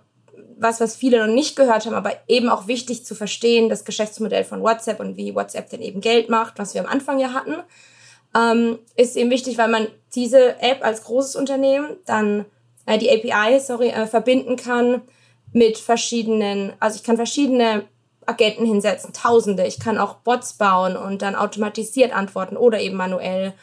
was, 0.61 0.79
was 0.79 0.95
viele 0.95 1.25
noch 1.25 1.33
nicht 1.33 1.55
gehört 1.55 1.85
haben, 1.85 1.95
aber 1.95 2.13
eben 2.27 2.49
auch 2.49 2.67
wichtig 2.67 3.03
zu 3.03 3.15
verstehen, 3.15 3.67
das 3.67 3.83
Geschäftsmodell 3.83 4.43
von 4.43 4.61
WhatsApp 4.61 4.99
und 4.99 5.17
wie 5.17 5.33
WhatsApp 5.33 5.69
denn 5.69 5.81
eben 5.81 6.01
Geld 6.01 6.29
macht, 6.29 6.59
was 6.59 6.73
wir 6.73 6.81
am 6.81 6.87
Anfang 6.87 7.19
ja 7.19 7.33
hatten, 7.33 7.55
ähm, 8.35 8.77
ist 8.95 9.17
eben 9.17 9.31
wichtig, 9.31 9.57
weil 9.57 9.69
man 9.69 9.87
diese 10.13 10.61
App 10.61 10.85
als 10.85 11.03
großes 11.03 11.35
Unternehmen 11.35 11.97
dann 12.05 12.45
äh, 12.85 12.99
die 12.99 13.09
API, 13.09 13.59
sorry, 13.59 13.89
äh, 13.89 14.05
verbinden 14.05 14.55
kann 14.55 15.01
mit 15.51 15.79
verschiedenen, 15.79 16.73
also 16.79 16.95
ich 16.95 17.03
kann 17.03 17.17
verschiedene 17.17 17.83
Agenten 18.27 18.65
hinsetzen, 18.65 19.13
Tausende. 19.13 19.65
Ich 19.65 19.79
kann 19.79 19.97
auch 19.97 20.15
Bots 20.17 20.53
bauen 20.53 20.95
und 20.95 21.23
dann 21.23 21.35
automatisiert 21.35 22.15
antworten 22.15 22.55
oder 22.55 22.79
eben 22.79 22.95
manuell. 22.95 23.53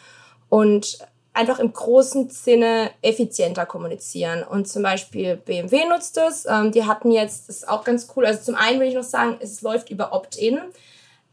Und 0.49 0.99
einfach 1.39 1.61
im 1.61 1.73
großen 1.73 2.31
Sinne 2.31 2.91
effizienter 3.01 3.65
kommunizieren. 3.65 4.43
Und 4.43 4.67
zum 4.67 4.83
Beispiel 4.83 5.37
BMW 5.37 5.85
nutzt 5.89 6.17
das. 6.17 6.47
Ähm, 6.47 6.73
die 6.73 6.85
hatten 6.85 7.13
jetzt, 7.13 7.49
das 7.49 7.59
ist 7.59 7.69
auch 7.69 7.85
ganz 7.85 8.09
cool. 8.17 8.27
Also 8.27 8.43
zum 8.43 8.57
einen 8.57 8.81
will 8.81 8.89
ich 8.89 8.95
noch 8.95 9.05
sagen, 9.05 9.37
es 9.39 9.63
läuft 9.63 9.89
über 9.89 10.13
Opt-in. 10.13 10.59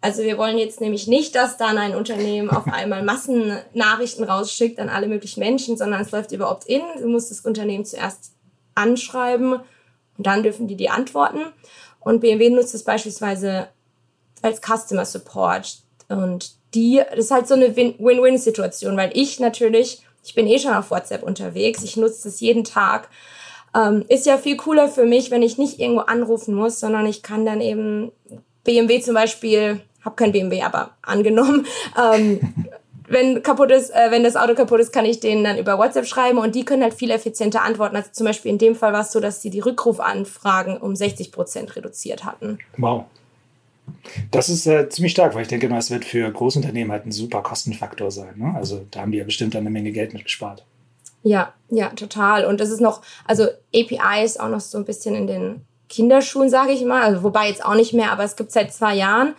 Also 0.02 0.22
wir 0.22 0.38
wollen 0.38 0.60
jetzt 0.60 0.80
nämlich 0.80 1.08
nicht, 1.08 1.34
dass 1.34 1.58
dann 1.58 1.80
ein 1.80 1.96
Unternehmen 1.96 2.52
auf 2.52 2.68
einmal 2.68 3.02
Massennachrichten 3.02 4.24
rausschickt 4.24 4.80
an 4.80 4.90
alle 4.90 5.08
möglichen 5.08 5.40
Menschen, 5.40 5.76
sondern 5.76 6.02
es 6.02 6.12
läuft 6.12 6.32
über 6.32 6.52
Opt-in. 6.52 6.84
Du 7.00 7.08
musst 7.08 7.32
das 7.32 7.40
Unternehmen 7.40 7.84
zuerst 7.84 8.34
anschreiben 8.76 9.54
und 9.54 10.28
dann 10.28 10.44
dürfen 10.44 10.68
die 10.68 10.76
die 10.76 10.92
antworten. 10.92 11.40
Und 12.00 12.20
BMW 12.20 12.52
nutzt 12.52 12.76
es 12.76 12.84
beispielsweise 12.84 13.70
als 14.44 14.62
Customer 14.62 15.06
Support. 15.06 15.80
Und 16.10 16.52
die, 16.74 17.02
das 17.10 17.26
ist 17.26 17.32
halt 17.32 17.48
so 17.48 17.56
eine 17.56 17.76
Win-Win-Situation, 17.76 18.98
weil 18.98 19.12
ich 19.14 19.40
natürlich, 19.40 20.02
ich 20.24 20.36
bin 20.36 20.48
eh 20.48 20.60
schon 20.60 20.74
auf 20.74 20.92
WhatsApp 20.92 21.24
unterwegs, 21.24 21.84
ich 21.84 21.98
nutze 21.98 22.30
das 22.30 22.40
jeden 22.40 22.64
Tag. 22.64 23.10
Ähm, 23.76 24.06
ist 24.08 24.26
ja 24.26 24.38
viel 24.38 24.58
cooler 24.58 24.88
für 24.88 25.06
mich, 25.06 25.32
wenn 25.32 25.42
ich 25.42 25.58
nicht 25.58 25.80
irgendwo 25.80 26.02
anrufen 26.02 26.56
muss, 26.56 26.80
sondern 26.80 27.06
ich 27.06 27.24
kann 27.24 27.46
dann 27.46 27.62
eben 27.62 28.12
BMW 28.64 29.02
zum 29.02 29.16
Beispiel, 29.16 29.82
habe 30.04 30.16
kein 30.16 30.32
BMW, 30.32 30.62
aber 30.62 30.92
angenommen, 31.02 31.66
ähm, 32.14 32.40
wenn 33.08 33.44
kaputt 33.44 33.72
ist, 33.72 33.92
äh, 33.92 34.10
wenn 34.10 34.24
das 34.24 34.36
Auto 34.36 34.56
kaputt 34.56 34.80
ist, 34.80 34.92
kann 34.92 35.06
ich 35.06 35.20
denen 35.20 35.44
dann 35.44 35.58
über 35.58 35.78
WhatsApp 35.78 36.08
schreiben 36.08 36.40
und 36.40 36.56
die 36.56 36.66
können 36.66 36.84
halt 36.84 36.94
viel 36.94 37.12
effizienter 37.12 37.62
antworten. 37.62 37.96
Also 37.96 38.10
zum 38.12 38.26
Beispiel 38.26 38.52
in 38.52 38.58
dem 38.58 38.76
Fall 38.76 38.94
war 38.94 39.02
es 39.02 39.12
so, 39.12 39.20
dass 39.20 39.42
sie 39.42 39.50
die 39.50 39.60
Rückrufanfragen 39.60 40.78
um 40.78 40.96
60 40.96 41.32
Prozent 41.32 41.76
reduziert 41.76 42.26
hatten. 42.26 42.60
Wow. 42.78 43.06
Das 44.32 44.50
ist 44.50 44.66
äh, 44.68 44.90
ziemlich 44.90 45.12
stark, 45.12 45.36
weil 45.36 45.44
ich 45.44 45.48
denke, 45.48 45.68
das 45.68 45.92
wird 45.92 46.06
für 46.06 46.32
Großunternehmen 46.32 46.92
halt 46.92 47.06
ein 47.06 47.12
super 47.12 47.42
Kostenfaktor 47.42 48.12
sein. 48.12 48.36
Ne? 48.38 48.54
Also 48.56 48.86
da 48.92 49.02
haben 49.02 49.12
die 49.12 49.18
ja 49.18 49.24
bestimmt 49.24 49.56
eine 49.56 49.70
Menge 49.70 49.92
Geld 49.92 50.14
mitgespart. 50.14 50.64
Ja, 51.24 51.54
ja, 51.70 51.90
total. 51.90 52.46
Und 52.46 52.60
das 52.60 52.70
ist 52.70 52.82
noch, 52.82 53.02
also 53.26 53.46
API 53.74 54.24
ist 54.24 54.40
auch 54.40 54.50
noch 54.50 54.60
so 54.60 54.78
ein 54.78 54.86
bisschen 54.86 55.16
in 55.16 55.28
den 55.28 55.66
Kinderschuhen, 55.90 56.50
sage 56.50 56.72
ich 56.72 56.86
mal. 56.86 57.04
Also 57.04 57.24
wobei 57.24 57.48
jetzt 57.48 57.66
auch 57.66 57.76
nicht 57.76 57.94
mehr, 57.94 58.12
aber 58.12 58.24
es 58.24 58.36
gibt 58.36 58.52
seit 58.52 58.74
zwei 58.74 58.96
Jahren. 58.96 59.34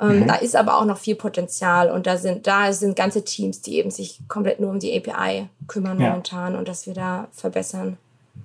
Ähm, 0.00 0.20
mhm. 0.20 0.26
Da 0.26 0.34
ist 0.36 0.56
aber 0.56 0.78
auch 0.78 0.84
noch 0.84 0.98
viel 0.98 1.14
Potenzial 1.14 1.90
und 1.90 2.06
da 2.06 2.16
sind, 2.16 2.46
da 2.46 2.72
sind 2.72 2.96
ganze 2.96 3.24
Teams, 3.24 3.60
die 3.62 3.76
eben 3.76 3.90
sich 3.90 4.20
komplett 4.28 4.60
nur 4.60 4.70
um 4.70 4.78
die 4.78 4.96
API 4.96 5.48
kümmern 5.66 6.00
ja. 6.00 6.10
momentan 6.10 6.56
und 6.56 6.68
dass 6.68 6.86
wir 6.86 6.94
da 6.94 7.28
verbessern. 7.32 7.96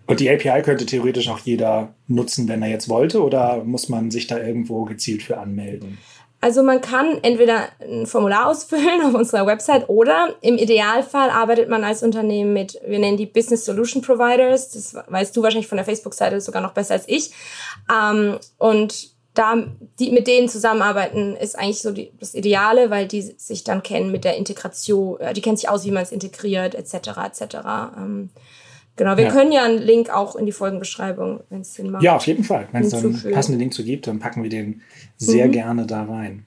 Und 0.07 0.19
die 0.19 0.29
API 0.29 0.61
könnte 0.61 0.85
theoretisch 0.85 1.29
auch 1.29 1.39
jeder 1.39 1.93
nutzen, 2.07 2.47
wenn 2.47 2.61
er 2.61 2.69
jetzt 2.69 2.89
wollte, 2.89 3.23
oder 3.23 3.63
muss 3.63 3.89
man 3.89 4.11
sich 4.11 4.27
da 4.27 4.37
irgendwo 4.37 4.85
gezielt 4.85 5.23
für 5.23 5.37
anmelden? 5.37 5.97
Also 6.41 6.61
man 6.61 6.79
kann 6.79 7.17
entweder 7.23 7.69
ein 7.81 8.05
Formular 8.05 8.47
ausfüllen 8.47 9.01
auf 9.05 9.15
unserer 9.15 9.47
Website 9.47 9.89
oder 9.89 10.35
im 10.41 10.57
Idealfall 10.57 11.31
arbeitet 11.31 11.69
man 11.69 11.83
als 11.83 12.03
Unternehmen 12.03 12.53
mit, 12.53 12.79
wir 12.85 12.99
nennen 12.99 13.17
die 13.17 13.25
Business 13.25 13.65
Solution 13.65 14.03
Providers, 14.03 14.69
das 14.69 14.95
weißt 15.07 15.35
du 15.35 15.41
wahrscheinlich 15.41 15.67
von 15.67 15.77
der 15.77 15.85
Facebook-Seite 15.85 16.39
sogar 16.41 16.61
noch 16.61 16.73
besser 16.73 16.93
als 16.93 17.07
ich. 17.07 17.31
Ähm, 17.91 18.37
und 18.59 19.15
da 19.33 19.55
die 19.99 20.11
mit 20.11 20.27
denen 20.27 20.47
zusammenarbeiten 20.47 21.35
ist 21.35 21.57
eigentlich 21.57 21.81
so 21.81 21.91
die, 21.91 22.11
das 22.19 22.35
Ideale, 22.35 22.89
weil 22.89 23.07
die 23.07 23.21
sich 23.21 23.63
dann 23.63 23.83
kennen 23.83 24.11
mit 24.11 24.23
der 24.23 24.37
Integration, 24.37 25.19
äh, 25.19 25.33
die 25.33 25.41
kennen 25.41 25.57
sich 25.57 25.67
aus, 25.67 25.83
wie 25.83 25.91
man 25.91 26.03
es 26.03 26.11
integriert, 26.11 26.75
etc. 26.75 26.93
etc. 27.25 27.55
Genau, 28.97 29.17
wir 29.17 29.25
ja. 29.25 29.31
können 29.31 29.51
ja 29.51 29.65
einen 29.65 29.79
Link 29.79 30.09
auch 30.09 30.35
in 30.35 30.45
die 30.45 30.51
Folgenbeschreibung, 30.51 31.41
wenn 31.49 31.61
es 31.61 31.73
Sinn 31.73 31.91
macht. 31.91 32.03
Ja, 32.03 32.15
auf 32.15 32.27
jeden 32.27 32.43
Fall. 32.43 32.67
Wenn 32.71 32.83
es 32.83 32.93
einen 32.93 33.21
passenden 33.31 33.59
Link 33.59 33.73
zu 33.73 33.83
gibt, 33.83 34.07
dann 34.07 34.19
packen 34.19 34.41
wir 34.41 34.49
den 34.49 34.81
sehr 35.17 35.47
mhm. 35.47 35.51
gerne 35.51 35.85
da 35.85 36.03
rein. 36.03 36.45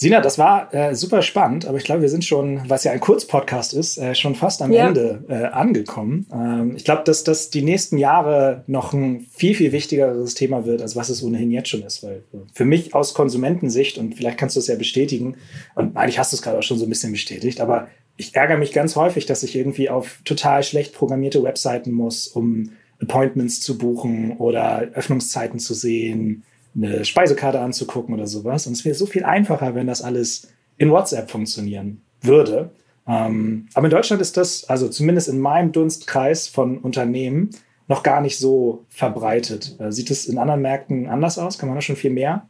Sina, 0.00 0.20
das 0.20 0.38
war 0.38 0.72
äh, 0.72 0.94
super 0.94 1.22
spannend, 1.22 1.66
aber 1.66 1.76
ich 1.76 1.82
glaube, 1.82 2.02
wir 2.02 2.08
sind 2.08 2.24
schon, 2.24 2.60
was 2.68 2.84
ja 2.84 2.92
ein 2.92 3.00
Kurzpodcast 3.00 3.74
ist, 3.74 3.98
äh, 3.98 4.14
schon 4.14 4.36
fast 4.36 4.62
am 4.62 4.70
ja. 4.70 4.86
Ende 4.86 5.24
äh, 5.28 5.46
angekommen. 5.46 6.24
Ähm, 6.32 6.76
ich 6.76 6.84
glaube, 6.84 7.02
dass 7.04 7.24
das 7.24 7.50
die 7.50 7.62
nächsten 7.62 7.98
Jahre 7.98 8.62
noch 8.68 8.92
ein 8.92 9.26
viel, 9.32 9.56
viel 9.56 9.72
wichtigeres 9.72 10.34
Thema 10.34 10.64
wird, 10.66 10.82
als 10.82 10.94
was 10.94 11.08
es 11.08 11.20
ohnehin 11.24 11.50
jetzt 11.50 11.70
schon 11.70 11.82
ist. 11.82 12.04
Weil 12.04 12.22
für 12.54 12.64
mich 12.64 12.94
aus 12.94 13.12
Konsumentensicht, 13.12 13.98
und 13.98 14.14
vielleicht 14.14 14.38
kannst 14.38 14.54
du 14.54 14.60
es 14.60 14.68
ja 14.68 14.76
bestätigen, 14.76 15.34
und 15.74 15.96
eigentlich 15.96 16.20
hast 16.20 16.32
du 16.32 16.36
es 16.36 16.42
gerade 16.42 16.58
auch 16.58 16.62
schon 16.62 16.78
so 16.78 16.86
ein 16.86 16.90
bisschen 16.90 17.10
bestätigt, 17.10 17.60
aber 17.60 17.88
ich 18.18 18.34
ärgere 18.34 18.58
mich 18.58 18.72
ganz 18.72 18.96
häufig, 18.96 19.24
dass 19.24 19.42
ich 19.44 19.56
irgendwie 19.56 19.88
auf 19.88 20.20
total 20.24 20.62
schlecht 20.62 20.92
programmierte 20.92 21.42
Webseiten 21.42 21.92
muss, 21.92 22.26
um 22.26 22.72
Appointments 23.00 23.60
zu 23.60 23.78
buchen 23.78 24.36
oder 24.38 24.88
Öffnungszeiten 24.92 25.60
zu 25.60 25.72
sehen, 25.72 26.42
eine 26.74 27.04
Speisekarte 27.04 27.60
anzugucken 27.60 28.12
oder 28.12 28.26
sowas. 28.26 28.66
Und 28.66 28.72
es 28.74 28.84
wäre 28.84 28.94
so 28.94 29.06
viel 29.06 29.24
einfacher, 29.24 29.74
wenn 29.76 29.86
das 29.86 30.02
alles 30.02 30.48
in 30.76 30.90
WhatsApp 30.90 31.30
funktionieren 31.30 32.02
würde. 32.20 32.70
Ähm, 33.06 33.68
aber 33.74 33.86
in 33.86 33.92
Deutschland 33.92 34.20
ist 34.20 34.36
das, 34.36 34.68
also 34.68 34.88
zumindest 34.88 35.28
in 35.28 35.38
meinem 35.38 35.70
Dunstkreis 35.72 36.48
von 36.48 36.78
Unternehmen, 36.78 37.50
noch 37.86 38.02
gar 38.02 38.20
nicht 38.20 38.38
so 38.38 38.84
verbreitet. 38.90 39.76
Äh, 39.78 39.92
sieht 39.92 40.10
es 40.10 40.26
in 40.26 40.38
anderen 40.38 40.60
Märkten 40.60 41.06
anders 41.06 41.38
aus? 41.38 41.56
Kann 41.56 41.68
man 41.68 41.76
da 41.76 41.82
schon 41.82 41.96
viel 41.96 42.10
mehr 42.10 42.46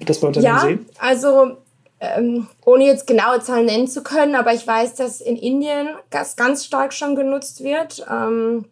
das 0.00 0.20
bei 0.20 0.28
Unternehmen 0.28 0.54
ja, 0.54 0.60
sehen? 0.60 0.86
Also 0.98 1.56
ähm, 2.00 2.46
ohne 2.64 2.84
jetzt 2.84 3.06
genaue 3.06 3.40
Zahlen 3.40 3.66
nennen 3.66 3.88
zu 3.88 4.02
können, 4.02 4.34
aber 4.34 4.52
ich 4.52 4.66
weiß, 4.66 4.94
dass 4.94 5.20
in 5.20 5.36
Indien 5.36 5.88
das 6.10 6.36
ganz 6.36 6.64
stark 6.64 6.92
schon 6.92 7.16
genutzt 7.16 7.62
wird. 7.62 8.06
Ähm, 8.10 8.66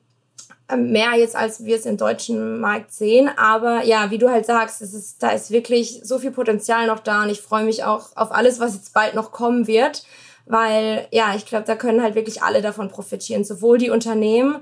mehr 0.74 1.14
jetzt, 1.16 1.36
als 1.36 1.64
wir 1.64 1.76
es 1.76 1.86
im 1.86 1.96
deutschen 1.96 2.58
Markt 2.58 2.92
sehen. 2.92 3.30
Aber 3.36 3.84
ja, 3.84 4.10
wie 4.10 4.18
du 4.18 4.28
halt 4.30 4.46
sagst, 4.46 4.82
es 4.82 4.94
ist, 4.94 5.22
da 5.22 5.30
ist 5.30 5.50
wirklich 5.50 6.00
so 6.02 6.18
viel 6.18 6.32
Potenzial 6.32 6.86
noch 6.86 6.98
da 6.98 7.22
und 7.22 7.30
ich 7.30 7.40
freue 7.40 7.64
mich 7.64 7.84
auch 7.84 8.16
auf 8.16 8.32
alles, 8.32 8.58
was 8.58 8.74
jetzt 8.74 8.92
bald 8.92 9.14
noch 9.14 9.30
kommen 9.30 9.66
wird. 9.66 10.04
Weil, 10.46 11.06
ja, 11.10 11.34
ich 11.36 11.46
glaube, 11.46 11.64
da 11.66 11.74
können 11.76 12.02
halt 12.02 12.14
wirklich 12.14 12.42
alle 12.42 12.62
davon 12.62 12.88
profitieren. 12.88 13.44
Sowohl 13.44 13.78
die 13.78 13.90
Unternehmen 13.90 14.60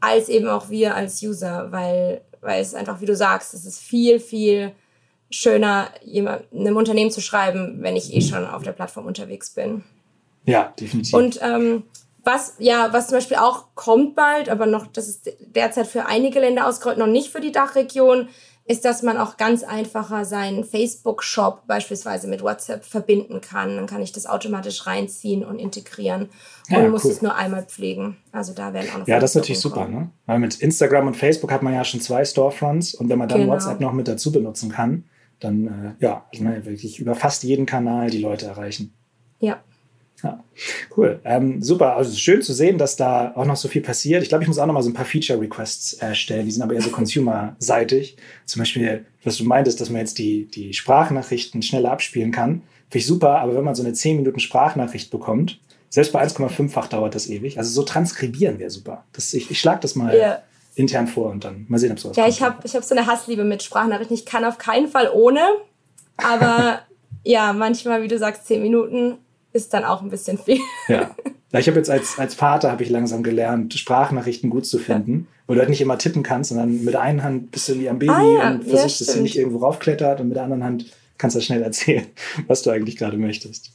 als 0.00 0.28
eben 0.28 0.48
auch 0.48 0.68
wir 0.70 0.94
als 0.94 1.22
User. 1.22 1.70
Weil, 1.70 2.22
weil 2.40 2.60
es 2.60 2.74
einfach, 2.74 3.00
wie 3.00 3.06
du 3.06 3.16
sagst, 3.16 3.54
es 3.54 3.64
ist 3.64 3.80
viel, 3.80 4.20
viel 4.20 4.72
schöner, 5.30 5.88
einem 6.04 6.76
Unternehmen 6.76 7.10
zu 7.10 7.20
schreiben, 7.20 7.78
wenn 7.80 7.96
ich 7.96 8.14
eh 8.14 8.20
schon 8.20 8.46
auf 8.46 8.62
der 8.62 8.72
Plattform 8.72 9.06
unterwegs 9.06 9.50
bin. 9.50 9.84
Ja, 10.44 10.72
definitiv. 10.78 11.14
Und 11.14 11.40
ähm, 11.42 11.82
was, 12.24 12.54
ja, 12.58 12.92
was 12.92 13.08
zum 13.08 13.18
Beispiel 13.18 13.36
auch 13.36 13.66
kommt 13.74 14.14
bald, 14.14 14.48
aber 14.48 14.66
noch, 14.66 14.86
das 14.86 15.08
ist 15.08 15.30
derzeit 15.40 15.86
für 15.86 16.06
einige 16.06 16.40
Länder 16.40 16.66
ausgerollt, 16.66 16.98
noch 16.98 17.06
nicht 17.06 17.30
für 17.30 17.40
die 17.40 17.52
Dachregion, 17.52 18.28
ist, 18.68 18.84
dass 18.84 19.02
man 19.02 19.16
auch 19.16 19.36
ganz 19.36 19.62
einfacher 19.62 20.24
seinen 20.24 20.64
Facebook-Shop 20.64 21.68
beispielsweise 21.68 22.26
mit 22.26 22.42
WhatsApp 22.42 22.84
verbinden 22.84 23.40
kann. 23.40 23.76
Dann 23.76 23.86
kann 23.86 24.02
ich 24.02 24.10
das 24.10 24.26
automatisch 24.26 24.86
reinziehen 24.86 25.44
und 25.44 25.60
integrieren 25.60 26.30
und 26.68 26.76
ja, 26.76 26.88
muss 26.88 27.04
cool. 27.04 27.12
es 27.12 27.22
nur 27.22 27.36
einmal 27.36 27.62
pflegen. 27.62 28.16
Also 28.32 28.54
da 28.54 28.72
werden 28.72 28.90
auch 28.92 28.98
noch 28.98 29.06
Ja, 29.06 29.20
das 29.20 29.30
ist 29.30 29.36
natürlich 29.36 29.60
super, 29.60 29.86
ne? 29.86 30.10
Weil 30.26 30.40
mit 30.40 30.56
Instagram 30.56 31.06
und 31.06 31.16
Facebook 31.16 31.52
hat 31.52 31.62
man 31.62 31.74
ja 31.74 31.84
schon 31.84 32.00
zwei 32.00 32.24
Storefronts 32.24 32.94
und 32.94 33.08
wenn 33.08 33.18
man 33.18 33.28
dann 33.28 33.42
genau. 33.42 33.52
WhatsApp 33.52 33.78
noch 33.78 33.92
mit 33.92 34.08
dazu 34.08 34.32
benutzen 34.32 34.72
kann, 34.72 35.04
dann 35.40 35.66
äh, 35.66 36.04
ja, 36.04 36.26
kann 36.34 36.44
man 36.44 36.54
ja 36.54 36.64
wirklich 36.64 36.98
über 36.98 37.14
fast 37.14 37.42
jeden 37.42 37.66
Kanal 37.66 38.10
die 38.10 38.20
Leute 38.20 38.46
erreichen. 38.46 38.92
Ja. 39.38 39.62
Ja, 40.22 40.42
cool. 40.96 41.20
Ähm, 41.24 41.62
super. 41.62 41.96
Also 41.96 42.16
schön 42.16 42.40
zu 42.40 42.54
sehen, 42.54 42.78
dass 42.78 42.96
da 42.96 43.34
auch 43.36 43.44
noch 43.44 43.56
so 43.56 43.68
viel 43.68 43.82
passiert. 43.82 44.22
Ich 44.22 44.30
glaube, 44.30 44.44
ich 44.44 44.48
muss 44.48 44.58
auch 44.58 44.64
noch 44.64 44.72
mal 44.72 44.82
so 44.82 44.88
ein 44.88 44.94
paar 44.94 45.04
Feature-Requests 45.04 45.94
erstellen. 45.94 46.46
Die 46.46 46.52
sind 46.52 46.62
aber 46.62 46.74
eher 46.74 46.80
so 46.80 46.90
consumer-seitig. 46.90 48.16
Zum 48.46 48.60
Beispiel, 48.60 49.04
was 49.24 49.36
du 49.36 49.44
meintest, 49.44 49.80
dass 49.80 49.90
man 49.90 50.00
jetzt 50.00 50.16
die, 50.18 50.46
die 50.46 50.72
Sprachnachrichten 50.72 51.60
schneller 51.60 51.92
abspielen 51.92 52.32
kann. 52.32 52.62
Finde 52.88 52.98
ich 52.98 53.06
super. 53.06 53.40
Aber 53.40 53.54
wenn 53.54 53.64
man 53.64 53.74
so 53.74 53.82
eine 53.82 53.92
10 53.92 54.16
Minuten 54.16 54.40
Sprachnachricht 54.40 55.10
bekommt, 55.10 55.60
selbst 55.90 56.12
bei 56.12 56.24
1,5-fach 56.24 56.88
dauert 56.88 57.14
das 57.14 57.28
ewig. 57.28 57.58
Also 57.58 57.70
so 57.70 57.82
transkribieren 57.82 58.58
wäre 58.58 58.70
super. 58.70 59.04
Das, 59.12 59.34
ich 59.34 59.50
ich 59.50 59.60
schlage 59.60 59.80
das 59.80 59.96
mal 59.96 60.14
yeah. 60.14 60.42
Intern 60.76 61.08
vor 61.08 61.30
und 61.30 61.44
dann 61.44 61.64
mal 61.68 61.78
sehen, 61.78 61.90
ob 61.90 61.98
sowas 61.98 62.16
Ja, 62.16 62.28
ich 62.28 62.42
habe 62.42 62.58
ich 62.64 62.76
hab 62.76 62.84
so 62.84 62.94
eine 62.94 63.06
Hassliebe 63.06 63.44
mit 63.44 63.62
Sprachnachrichten. 63.62 64.14
Ich 64.14 64.26
kann 64.26 64.44
auf 64.44 64.58
keinen 64.58 64.88
Fall 64.88 65.10
ohne. 65.12 65.40
Aber 66.18 66.80
ja, 67.24 67.52
manchmal, 67.52 68.02
wie 68.02 68.08
du 68.08 68.18
sagst, 68.18 68.46
10 68.46 68.62
Minuten 68.62 69.16
ist 69.52 69.72
dann 69.72 69.84
auch 69.84 70.02
ein 70.02 70.10
bisschen 70.10 70.38
viel. 70.38 70.60
Ja. 70.86 71.10
Ich 71.52 71.68
habe 71.68 71.78
jetzt 71.78 71.88
als, 71.88 72.18
als 72.18 72.34
Vater 72.34 72.70
habe 72.70 72.82
ich 72.82 72.90
langsam 72.90 73.22
gelernt, 73.22 73.72
Sprachnachrichten 73.72 74.50
gut 74.50 74.66
zu 74.66 74.78
finden, 74.78 75.20
ja. 75.20 75.42
wo 75.46 75.54
du 75.54 75.60
halt 75.60 75.70
nicht 75.70 75.80
immer 75.80 75.96
tippen 75.96 76.22
kannst, 76.22 76.50
sondern 76.50 76.84
mit 76.84 76.92
der 76.92 77.00
einen 77.00 77.22
Hand 77.22 77.50
bist 77.50 77.68
du 77.70 77.78
wie 77.78 77.88
am 77.88 77.98
Baby 77.98 78.12
ah, 78.12 78.22
ja. 78.22 78.50
und 78.50 78.64
versuchst, 78.64 79.00
ja, 79.00 79.06
dass 79.06 79.14
sie 79.14 79.22
nicht 79.22 79.38
irgendwo 79.38 79.58
raufklettert 79.58 80.20
und 80.20 80.28
mit 80.28 80.36
der 80.36 80.42
anderen 80.42 80.64
Hand 80.64 80.92
kannst 81.16 81.34
du 81.34 81.40
schnell 81.40 81.62
erzählen, 81.62 82.04
was 82.46 82.60
du 82.60 82.70
eigentlich 82.70 82.96
gerade 82.96 83.16
möchtest. 83.16 83.70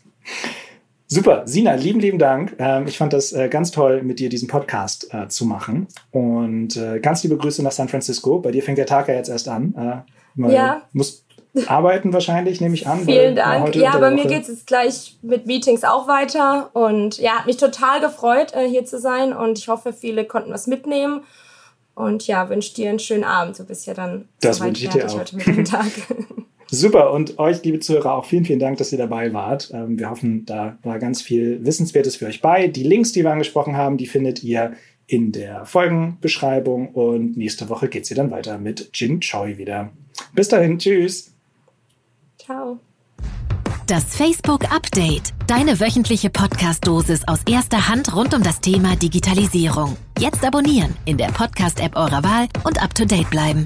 Super, 1.13 1.43
Sina, 1.45 1.74
lieben, 1.74 2.00
lieben 2.00 2.19
Dank. 2.19 2.56
Ähm, 2.58 2.88
ich 2.88 2.97
fand 2.97 3.12
das 3.12 3.34
äh, 3.34 3.50
ganz 3.50 3.71
toll, 3.71 4.02
mit 4.02 4.19
dir 4.19 4.30
diesen 4.30 4.47
Podcast 4.47 5.13
äh, 5.13 5.28
zu 5.28 5.45
machen. 5.45 5.89
Und 6.12 6.78
äh, 6.78 7.02
ganz 7.02 7.21
liebe 7.24 7.36
Grüße 7.36 7.62
nach 7.63 7.74
San 7.74 7.89
Francisco. 7.89 8.39
Bei 8.39 8.52
dir 8.52 8.63
fängt 8.63 8.78
der 8.78 8.86
Tag 8.86 9.10
ja 9.10 9.15
jetzt 9.15 9.28
erst 9.28 9.50
an. 9.50 10.06
ja. 10.38 10.84
Muss 10.93 11.26
arbeiten 11.67 12.13
wahrscheinlich, 12.13 12.62
nehme 12.62 12.76
ich 12.76 12.88
an. 12.88 13.00
Vielen 13.06 13.36
Dank. 13.36 13.76
Ja, 13.76 13.97
bei 13.97 14.10
mir 14.10 14.26
geht 14.26 14.43
es 14.43 14.47
jetzt 14.47 14.67
gleich 14.67 15.17
mit 15.21 15.47
Meetings 15.47 15.84
auch 15.84 16.08
weiter. 16.08 16.69
Und 16.74 17.17
ja, 17.17 17.39
hat 17.39 17.45
mich 17.45 17.58
total 17.58 18.00
gefreut, 18.00 18.54
hier 18.69 18.86
zu 18.86 18.97
sein. 18.97 19.34
Und 19.34 19.60
ich 19.60 19.67
hoffe, 19.67 19.91
viele 19.91 20.24
konnten 20.24 20.54
was 20.54 20.65
mitnehmen. 20.65 21.26
Und 21.93 22.26
ja, 22.26 22.47
wünsche 22.47 22.74
dir 22.74 22.89
einen 22.89 23.00
schönen 23.00 23.26
Abend. 23.26 23.60
Du 23.60 23.65
bist 23.65 23.86
ja 23.86 23.93
dann 23.93 24.30
das 24.39 24.62
wünsche 24.62 24.86
ich 24.86 24.89
dir 24.91 25.08
auch. 25.08 25.19
heute 25.19 25.36
mit 25.36 25.45
dem 25.45 25.65
Tag. 25.65 25.88
Super. 26.74 27.12
Und 27.12 27.38
euch, 27.38 27.62
liebe 27.64 27.82
Zuhörer, 27.82 28.14
auch 28.14 28.26
vielen, 28.26 28.46
vielen 28.46 28.60
Dank, 28.60 28.78
dass 28.78 28.94
ihr 28.94 28.98
dabei 28.98 29.34
wart. 29.34 29.72
Ähm, 29.74 30.00
wir 30.00 30.10
hoffen, 30.10 30.46
da 30.46 30.78
war 30.84 31.00
ganz 31.00 31.22
viel 31.22 31.64
Wissenswertes 31.66 32.16
für 32.16 32.28
euch 32.28 32.42
bei. 32.42 32.70
Die 32.70 32.84
Links, 32.84 33.12
die 33.12 33.24
wir 33.24 33.32
angesprochen 33.32 33.76
haben, 33.76 33.98
die 33.98 34.08
findet 34.08 34.42
ihr 34.42 34.72
in 35.06 35.34
der 35.34 35.66
Folgenbeschreibung. 35.66 36.88
Und 36.90 37.36
nächste 37.36 37.68
Woche 37.68 37.90
geht 37.90 38.04
es 38.04 38.08
hier 38.08 38.16
dann 38.16 38.32
weiter 38.32 38.58
mit 38.58 38.90
Jin 38.94 39.20
Choi 39.20 39.58
wieder. 39.58 39.92
Bis 40.34 40.48
dahin. 40.48 40.80
Tschüss. 40.80 41.34
Ciao. 42.38 42.80
Das 43.88 44.16
Facebook 44.16 44.74
Update. 44.74 45.34
Deine 45.48 45.78
wöchentliche 45.82 46.30
Podcast-Dosis 46.30 47.28
aus 47.28 47.42
erster 47.50 47.90
Hand 47.90 48.16
rund 48.16 48.34
um 48.34 48.44
das 48.44 48.62
Thema 48.62 48.96
Digitalisierung. 48.96 49.98
Jetzt 50.18 50.46
abonnieren 50.46 50.96
in 51.04 51.18
der 51.18 51.28
Podcast-App 51.28 51.98
eurer 51.98 52.24
Wahl 52.24 52.48
und 52.64 52.82
up 52.82 52.96
to 52.96 53.04
date 53.04 53.30
bleiben. 53.30 53.66